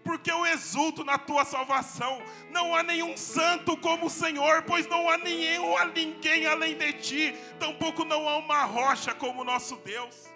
porque 0.05 0.31
eu 0.31 0.47
exulto 0.47 1.05
na 1.05 1.19
tua 1.19 1.45
salvação. 1.45 2.23
Não 2.51 2.75
há 2.75 2.83
nenhum 2.83 3.17
santo 3.17 3.77
como 3.77 4.07
o 4.07 4.11
Senhor, 4.11 4.63
pois 4.63 4.87
não 4.87 5.09
há 5.09 5.19
nenhum, 5.19 5.77
há 5.77 5.85
ninguém 5.85 6.47
além 6.47 6.77
de 6.77 6.93
ti, 6.95 7.35
tampouco 7.59 8.05
não 8.05 8.29
há 8.29 8.37
uma 8.39 8.65
rocha 8.65 9.15
como 9.15 9.43
o 9.43 9.45
nosso 9.45 9.77
Deus. 9.77 10.31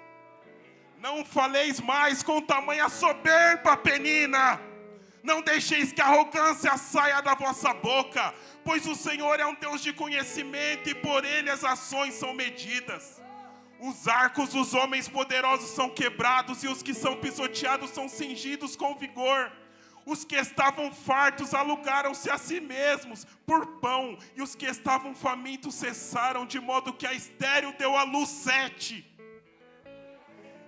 Não 0.99 1.25
faleis 1.25 1.81
mais 1.81 2.23
com 2.23 2.41
tamanha 2.41 2.89
soberba, 2.89 3.77
penina. 3.77 4.61
Não 5.23 5.41
deixeis 5.41 5.93
que 5.93 6.01
a 6.01 6.07
arrogância 6.07 6.77
saia 6.77 7.21
da 7.21 7.35
vossa 7.35 7.73
boca, 7.73 8.35
pois 8.63 8.87
o 8.87 8.95
Senhor 8.95 9.41
é 9.41 9.47
um 9.47 9.55
Deus 9.55 9.83
de 9.83 9.93
conhecimento 9.93 10.89
e 10.89 10.95
por 10.95 11.25
ele 11.25 11.51
as 11.51 11.65
ações 11.65 12.15
são 12.15 12.35
medidas. 12.35 13.24
Os 13.81 14.09
arcos 14.09 14.51
dos 14.51 14.73
homens 14.73 15.09
poderosos 15.09 15.71
são 15.71 15.91
quebrados 15.91 16.63
e 16.63 16.69
os 16.69 16.83
que 16.83 16.95
são 16.95 17.17
pisoteados 17.17 17.91
são 17.91 18.09
cingidos 18.09 18.77
com 18.77 18.95
vigor. 18.97 19.53
Os 20.07 20.25
que 20.25 20.37
estavam 20.37 20.93
fartos 20.93 21.55
alugaram-se 21.55 22.31
a 22.31 22.37
si 22.37 22.61
mesmos 22.61 23.25
por 23.47 23.81
pão, 23.81 24.19
e 24.37 24.43
os 24.43 24.55
que 24.55 24.67
estavam 24.67 25.15
famintos 25.15 25.75
cessaram, 25.75 26.45
de 26.45 26.61
modo 26.61 26.93
que 26.93 27.07
a 27.07 27.15
estéreo 27.15 27.75
deu 27.79 27.97
à 27.97 28.03
luz 28.03 28.29
sete. 28.29 29.11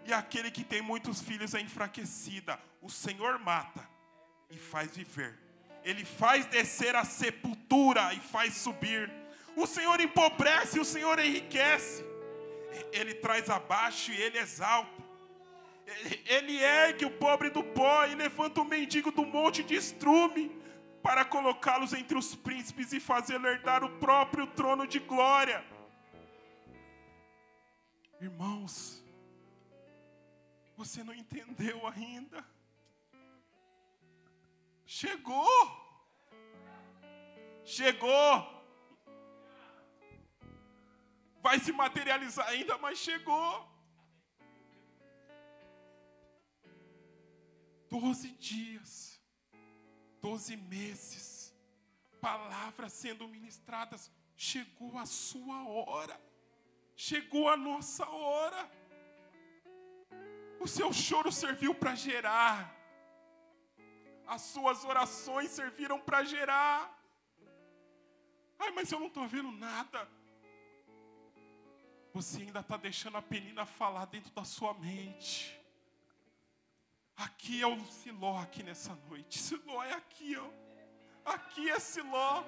E 0.07 0.13
aquele 0.13 0.51
que 0.51 0.65
tem 0.65 0.81
muitos 0.81 1.21
filhos 1.21 1.53
é 1.55 1.61
enfraquecida. 1.61 2.59
O 2.81 2.89
Senhor 2.89 3.39
mata 3.39 3.87
e 4.51 4.57
faz 4.57 4.97
viver. 4.97 5.39
Ele 5.85 6.05
faz 6.05 6.47
descer 6.47 6.97
a 6.97 7.05
sepultura 7.05 8.15
e 8.15 8.21
faz 8.21 8.57
subir. 8.57 9.13
O 9.55 9.67
Senhor 9.67 10.01
empobrece, 10.01 10.81
o 10.81 10.85
Senhor 10.85 11.19
enriquece 11.19 12.05
ele 12.93 13.15
traz 13.15 13.49
abaixo 13.49 14.13
e 14.13 14.21
ele 14.21 14.39
exalta. 14.39 15.05
Ele 16.27 16.61
ergue 16.61 17.05
o 17.05 17.11
pobre 17.11 17.49
do 17.51 17.63
pó 17.63 18.05
e 18.07 18.15
levanta 18.15 18.61
o 18.61 18.65
mendigo 18.65 19.13
do 19.13 19.25
monte 19.25 19.63
de 19.63 19.75
estrume 19.75 20.51
para 21.03 21.25
colocá-los 21.25 21.93
entre 21.93 22.19
os 22.19 22.35
príncipes 22.35 22.93
e 22.93 22.99
fazê-lo 22.99 23.47
herdar 23.47 23.85
o 23.85 23.91
próprio 23.99 24.47
trono 24.49 24.87
de 24.87 24.99
glória. 24.99 25.65
Irmãos, 28.21 29.05
você 30.77 31.05
não 31.05 31.15
entendeu 31.15 31.87
ainda. 31.87 32.45
Chegou. 34.85 35.87
Chegou 37.65 38.56
vai 41.47 41.59
se 41.61 41.71
materializar 41.71 42.49
ainda, 42.49 42.77
mas 42.85 42.99
chegou. 42.99 43.49
Doze 47.89 48.31
dias, 48.49 48.91
doze 50.21 50.57
meses, 50.57 51.55
palavras 52.21 52.93
sendo 53.03 53.29
ministradas, 53.29 54.11
chegou 54.49 54.99
a 54.99 55.07
sua 55.07 55.59
hora, 55.69 56.21
chegou 56.97 57.49
a 57.49 57.57
nossa 57.57 58.05
hora. 58.25 58.63
O 60.59 60.67
seu 60.67 60.93
choro 60.93 61.31
serviu 61.31 61.73
para 61.83 61.95
gerar, 61.95 62.59
as 64.27 64.43
suas 64.43 64.85
orações 64.85 65.51
serviram 65.51 66.01
para 66.01 66.25
gerar. 66.25 66.77
Ai, 68.59 68.73
mas 68.73 68.91
eu 68.91 68.99
não 68.99 69.07
estou 69.07 69.29
vendo 69.29 69.53
nada. 69.53 70.16
Você 72.17 72.41
ainda 72.41 72.61
está 72.61 72.79
deixando 72.79 73.19
a 73.19 73.21
penina 73.21 73.67
falar 73.67 74.07
dentro 74.07 74.31
da 74.33 74.43
sua 74.43 74.73
mente. 74.73 75.55
Aqui 77.15 77.61
é 77.61 77.67
o 77.67 77.79
Siló 77.85 78.39
aqui 78.39 78.63
nessa 78.63 78.95
noite. 79.07 79.39
Siló 79.39 79.83
é 79.83 79.93
aqui, 79.93 80.35
ó. 80.35 80.49
Aqui 81.31 81.69
é 81.69 81.79
Siló. 81.79 82.43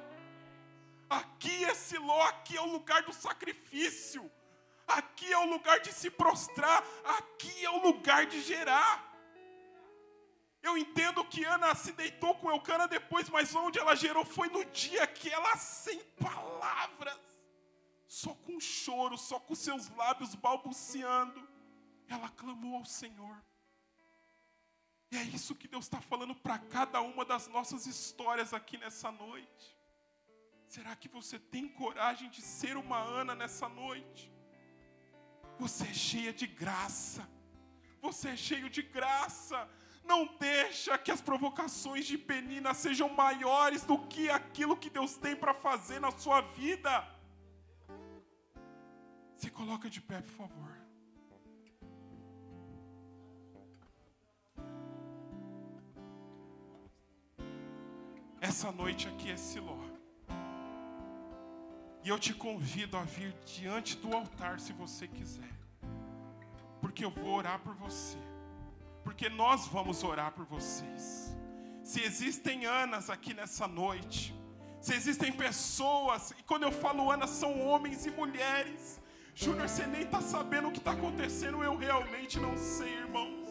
Aqui 1.11 1.67
é 1.67 1.75
Siló, 1.75 2.23
aqui 2.23 2.57
é 2.57 2.63
o 2.63 2.73
lugar 2.73 3.03
do 3.03 3.13
sacrifício. 3.13 4.31
Aqui 4.87 5.31
é 5.31 5.37
o 5.37 5.51
lugar 5.51 5.81
de 5.81 5.93
se 5.93 6.11
prostrar, 6.11 6.83
aqui 7.05 7.63
é 7.63 7.69
o 7.69 7.83
lugar 7.83 8.25
de 8.25 8.41
gerar. 8.41 9.15
Eu 10.63 10.79
entendo 10.79 11.23
que 11.27 11.45
Ana 11.45 11.75
se 11.75 11.93
deitou 11.93 12.35
com 12.37 12.51
Eucana 12.51 12.89
depois, 12.89 13.29
mas 13.29 13.55
onde 13.55 13.79
ela 13.79 13.95
gerou 13.95 14.25
foi 14.25 14.49
no 14.49 14.65
dia 14.65 15.07
que 15.07 15.29
ela, 15.29 15.59
sem 15.59 15.99
palavras, 16.25 17.38
só 18.09 18.35
com 18.35 18.59
choro, 18.59 19.19
só 19.19 19.39
com 19.39 19.55
seus 19.55 19.89
lábios 19.91 20.35
balbuciando, 20.35 21.47
ela 22.09 22.31
clamou 22.31 22.77
ao 22.77 22.85
Senhor. 22.87 23.37
E 25.13 25.17
é 25.17 25.23
isso 25.23 25.55
que 25.55 25.69
Deus 25.69 25.85
está 25.85 26.01
falando 26.01 26.35
para 26.35 26.59
cada 26.59 27.03
uma 27.03 27.25
das 27.25 27.47
nossas 27.49 27.87
histórias 27.87 28.55
aqui 28.55 28.79
nessa 28.79 29.11
noite. 29.13 29.77
Será 30.67 30.97
que 30.97 31.09
você 31.09 31.39
tem 31.39 31.69
coragem 31.69 32.31
de 32.31 32.41
ser 32.41 32.77
uma 32.77 32.99
Ana 32.99 33.35
nessa 33.35 33.69
noite? 33.69 34.33
Você 35.59 35.85
é 35.85 35.95
cheia 35.95 36.33
de 36.33 36.47
graça. 36.47 37.29
Você 38.01 38.31
é 38.31 38.37
cheio 38.37 38.71
de 38.71 38.83
graça. 38.83 39.69
Não 40.05 40.27
deixa 40.39 40.97
que 40.97 41.11
as 41.11 41.21
provocações 41.21 42.07
de 42.07 42.17
Penina 42.17 42.73
sejam 42.73 43.09
maiores 43.11 43.85
do 43.85 43.99
que 44.07 44.31
aquilo 44.31 44.77
que 44.77 44.89
Deus 44.89 45.17
tem 45.17 45.37
para 45.37 45.53
fazer 45.53 46.01
na 46.01 46.11
sua 46.11 46.41
vida. 46.41 47.18
Se 49.39 49.51
coloca 49.51 49.89
de 49.89 50.01
pé, 50.01 50.21
por 50.21 50.33
favor. 50.33 50.73
Essa 58.41 58.73
noite 58.73 59.07
aqui 59.07 59.31
é 59.31 59.37
Siló. 59.37 59.79
E 62.03 62.09
eu 62.09 62.19
te 62.19 62.35
convido 62.35 62.97
a 62.97 63.05
vir 63.05 63.33
diante 63.45 63.97
do 63.97 64.13
altar 64.13 64.59
se 64.59 64.73
você 64.73 65.07
quiser. 65.07 65.55
Porque 66.81 67.05
eu 67.05 67.11
vou 67.11 67.33
orar 67.37 67.61
por 67.61 67.75
você. 67.75 68.19
Porque 69.05 69.29
nós 69.29 69.69
vamos 69.69 70.03
orar 70.03 70.33
por 70.33 70.47
vocês. 70.47 71.37
Se 71.85 72.01
existem 72.03 72.67
Anas 72.67 73.09
aqui 73.09 73.33
nessa 73.33 73.69
noite, 73.69 74.35
se 74.81 74.95
existem 74.95 75.31
pessoas, 75.31 76.33
e 76.33 76.43
quando 76.43 76.65
eu 76.65 76.73
falo 76.73 77.09
Anas, 77.09 77.31
são 77.31 77.65
homens 77.65 78.05
e 78.05 78.11
mulheres 78.11 79.01
Júnior, 79.41 79.69
você 79.69 79.87
nem 79.87 80.03
está 80.03 80.21
sabendo 80.21 80.67
o 80.67 80.73
que 80.73 80.79
está 80.79 80.91
acontecendo, 80.91 81.63
eu 81.63 81.77
realmente 81.77 82.41
não 82.41 82.59
sei, 82.59 82.93
irmãos. 82.93 83.47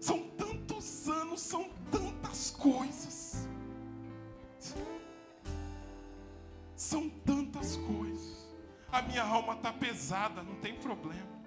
São 0.00 0.18
tantos 0.30 1.08
anos, 1.08 1.40
são 1.40 1.70
tantas 1.92 2.50
coisas. 2.50 3.46
São 6.74 7.08
tantas 7.08 7.76
coisas. 7.76 8.48
A 8.90 9.00
minha 9.00 9.22
alma 9.22 9.52
está 9.52 9.72
pesada, 9.72 10.42
não 10.42 10.56
tem 10.56 10.74
problema. 10.74 11.38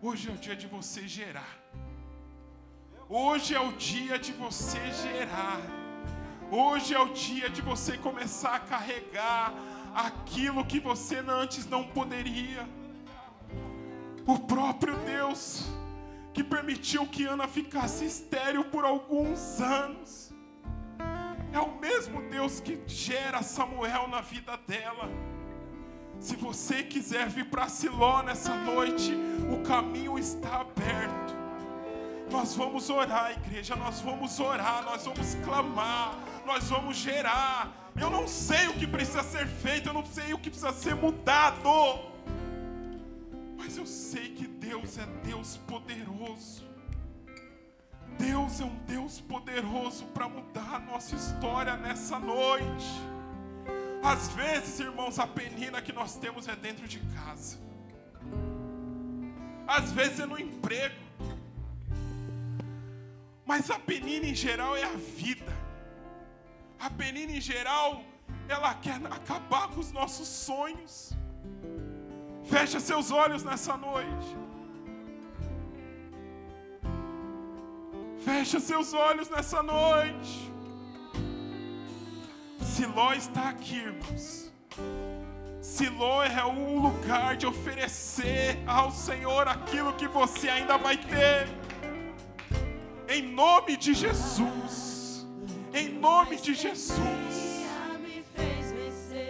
Hoje 0.00 0.30
é 0.30 0.32
o 0.32 0.38
dia 0.38 0.56
de 0.56 0.66
você 0.66 1.06
gerar. 1.06 1.54
Hoje 3.10 3.54
é 3.54 3.60
o 3.60 3.72
dia 3.72 4.18
de 4.18 4.32
você 4.32 4.80
gerar. 5.02 5.60
Hoje 6.50 6.94
é 6.94 6.98
o 6.98 7.12
dia 7.12 7.50
de 7.50 7.60
você 7.60 7.98
começar 7.98 8.54
a 8.54 8.60
carregar 8.60 9.52
aquilo 10.06 10.64
que 10.64 10.78
você 10.78 11.16
antes 11.26 11.66
não 11.66 11.82
poderia. 11.82 12.68
O 14.26 14.38
próprio 14.38 14.96
Deus 14.98 15.64
que 16.32 16.44
permitiu 16.44 17.04
que 17.06 17.24
Ana 17.24 17.48
ficasse 17.48 18.04
estéril 18.04 18.64
por 18.66 18.84
alguns 18.84 19.60
anos. 19.60 20.32
É 21.52 21.58
o 21.58 21.80
mesmo 21.80 22.22
Deus 22.30 22.60
que 22.60 22.80
gera 22.86 23.42
Samuel 23.42 24.06
na 24.06 24.20
vida 24.20 24.56
dela. 24.68 25.10
Se 26.20 26.36
você 26.36 26.82
quiser 26.82 27.28
vir 27.28 27.46
para 27.46 27.68
Siló 27.68 28.22
nessa 28.22 28.54
noite, 28.54 29.12
o 29.52 29.62
caminho 29.62 30.18
está 30.18 30.60
aberto. 30.60 31.36
Nós 32.30 32.54
vamos 32.54 32.90
orar, 32.90 33.32
igreja, 33.32 33.74
nós 33.74 34.00
vamos 34.00 34.38
orar, 34.38 34.84
nós 34.84 35.04
vamos 35.06 35.34
clamar, 35.36 36.14
nós 36.46 36.68
vamos 36.68 36.96
gerar. 36.96 37.87
Eu 38.00 38.10
não 38.10 38.28
sei 38.28 38.68
o 38.68 38.74
que 38.74 38.86
precisa 38.86 39.22
ser 39.22 39.46
feito, 39.46 39.88
eu 39.88 39.92
não 39.92 40.04
sei 40.06 40.32
o 40.32 40.38
que 40.38 40.50
precisa 40.50 40.72
ser 40.72 40.94
mudado. 40.94 41.68
Mas 43.56 43.76
eu 43.76 43.86
sei 43.86 44.30
que 44.30 44.46
Deus 44.46 44.98
é 44.98 45.06
Deus 45.24 45.56
poderoso. 45.56 46.66
Deus 48.18 48.60
é 48.60 48.64
um 48.64 48.74
Deus 48.86 49.20
poderoso 49.20 50.04
para 50.06 50.28
mudar 50.28 50.76
a 50.76 50.78
nossa 50.78 51.14
história 51.14 51.76
nessa 51.76 52.18
noite. 52.18 52.86
Às 54.02 54.28
vezes, 54.28 54.78
irmãos, 54.80 55.18
a 55.18 55.26
penina 55.26 55.82
que 55.82 55.92
nós 55.92 56.16
temos 56.16 56.48
é 56.48 56.54
dentro 56.56 56.86
de 56.86 57.00
casa. 57.00 57.58
Às 59.66 59.92
vezes 59.92 60.20
é 60.20 60.26
no 60.26 60.38
emprego. 60.38 60.94
Mas 63.44 63.70
a 63.70 63.78
penina 63.78 64.26
em 64.26 64.34
geral 64.34 64.76
é 64.76 64.84
a 64.84 64.96
vida. 64.96 65.67
A 66.80 66.88
penina 66.90 67.32
em 67.32 67.40
geral, 67.40 68.02
ela 68.48 68.74
quer 68.74 69.00
acabar 69.10 69.68
com 69.68 69.80
os 69.80 69.92
nossos 69.92 70.28
sonhos. 70.28 71.12
Fecha 72.44 72.80
seus 72.80 73.10
olhos 73.10 73.42
nessa 73.44 73.76
noite. 73.76 74.36
Fecha 78.24 78.60
seus 78.60 78.92
olhos 78.92 79.28
nessa 79.28 79.62
noite. 79.62 80.52
Siló 82.60 83.12
está 83.12 83.48
aqui, 83.50 83.76
irmãos. 83.76 84.52
Siló 85.60 86.22
é 86.22 86.44
o 86.44 86.80
lugar 86.80 87.36
de 87.36 87.46
oferecer 87.46 88.58
ao 88.66 88.90
Senhor 88.90 89.48
aquilo 89.48 89.92
que 89.94 90.06
você 90.06 90.48
ainda 90.48 90.78
vai 90.78 90.96
ter. 90.96 91.48
Em 93.08 93.22
nome 93.22 93.76
de 93.76 93.94
Jesus. 93.94 94.87
Em 95.72 95.88
nome 95.88 96.36
de 96.36 96.54
Jesus. 96.54 97.66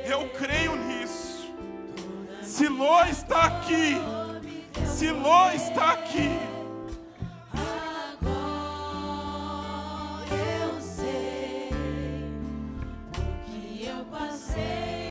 Eu 0.05 0.29
creio 0.31 0.77
nisso. 0.77 1.53
Siló 2.42 3.05
está 3.05 3.44
aqui. 3.44 3.96
Siló 4.87 5.51
está 5.53 5.92
aqui. 5.92 6.58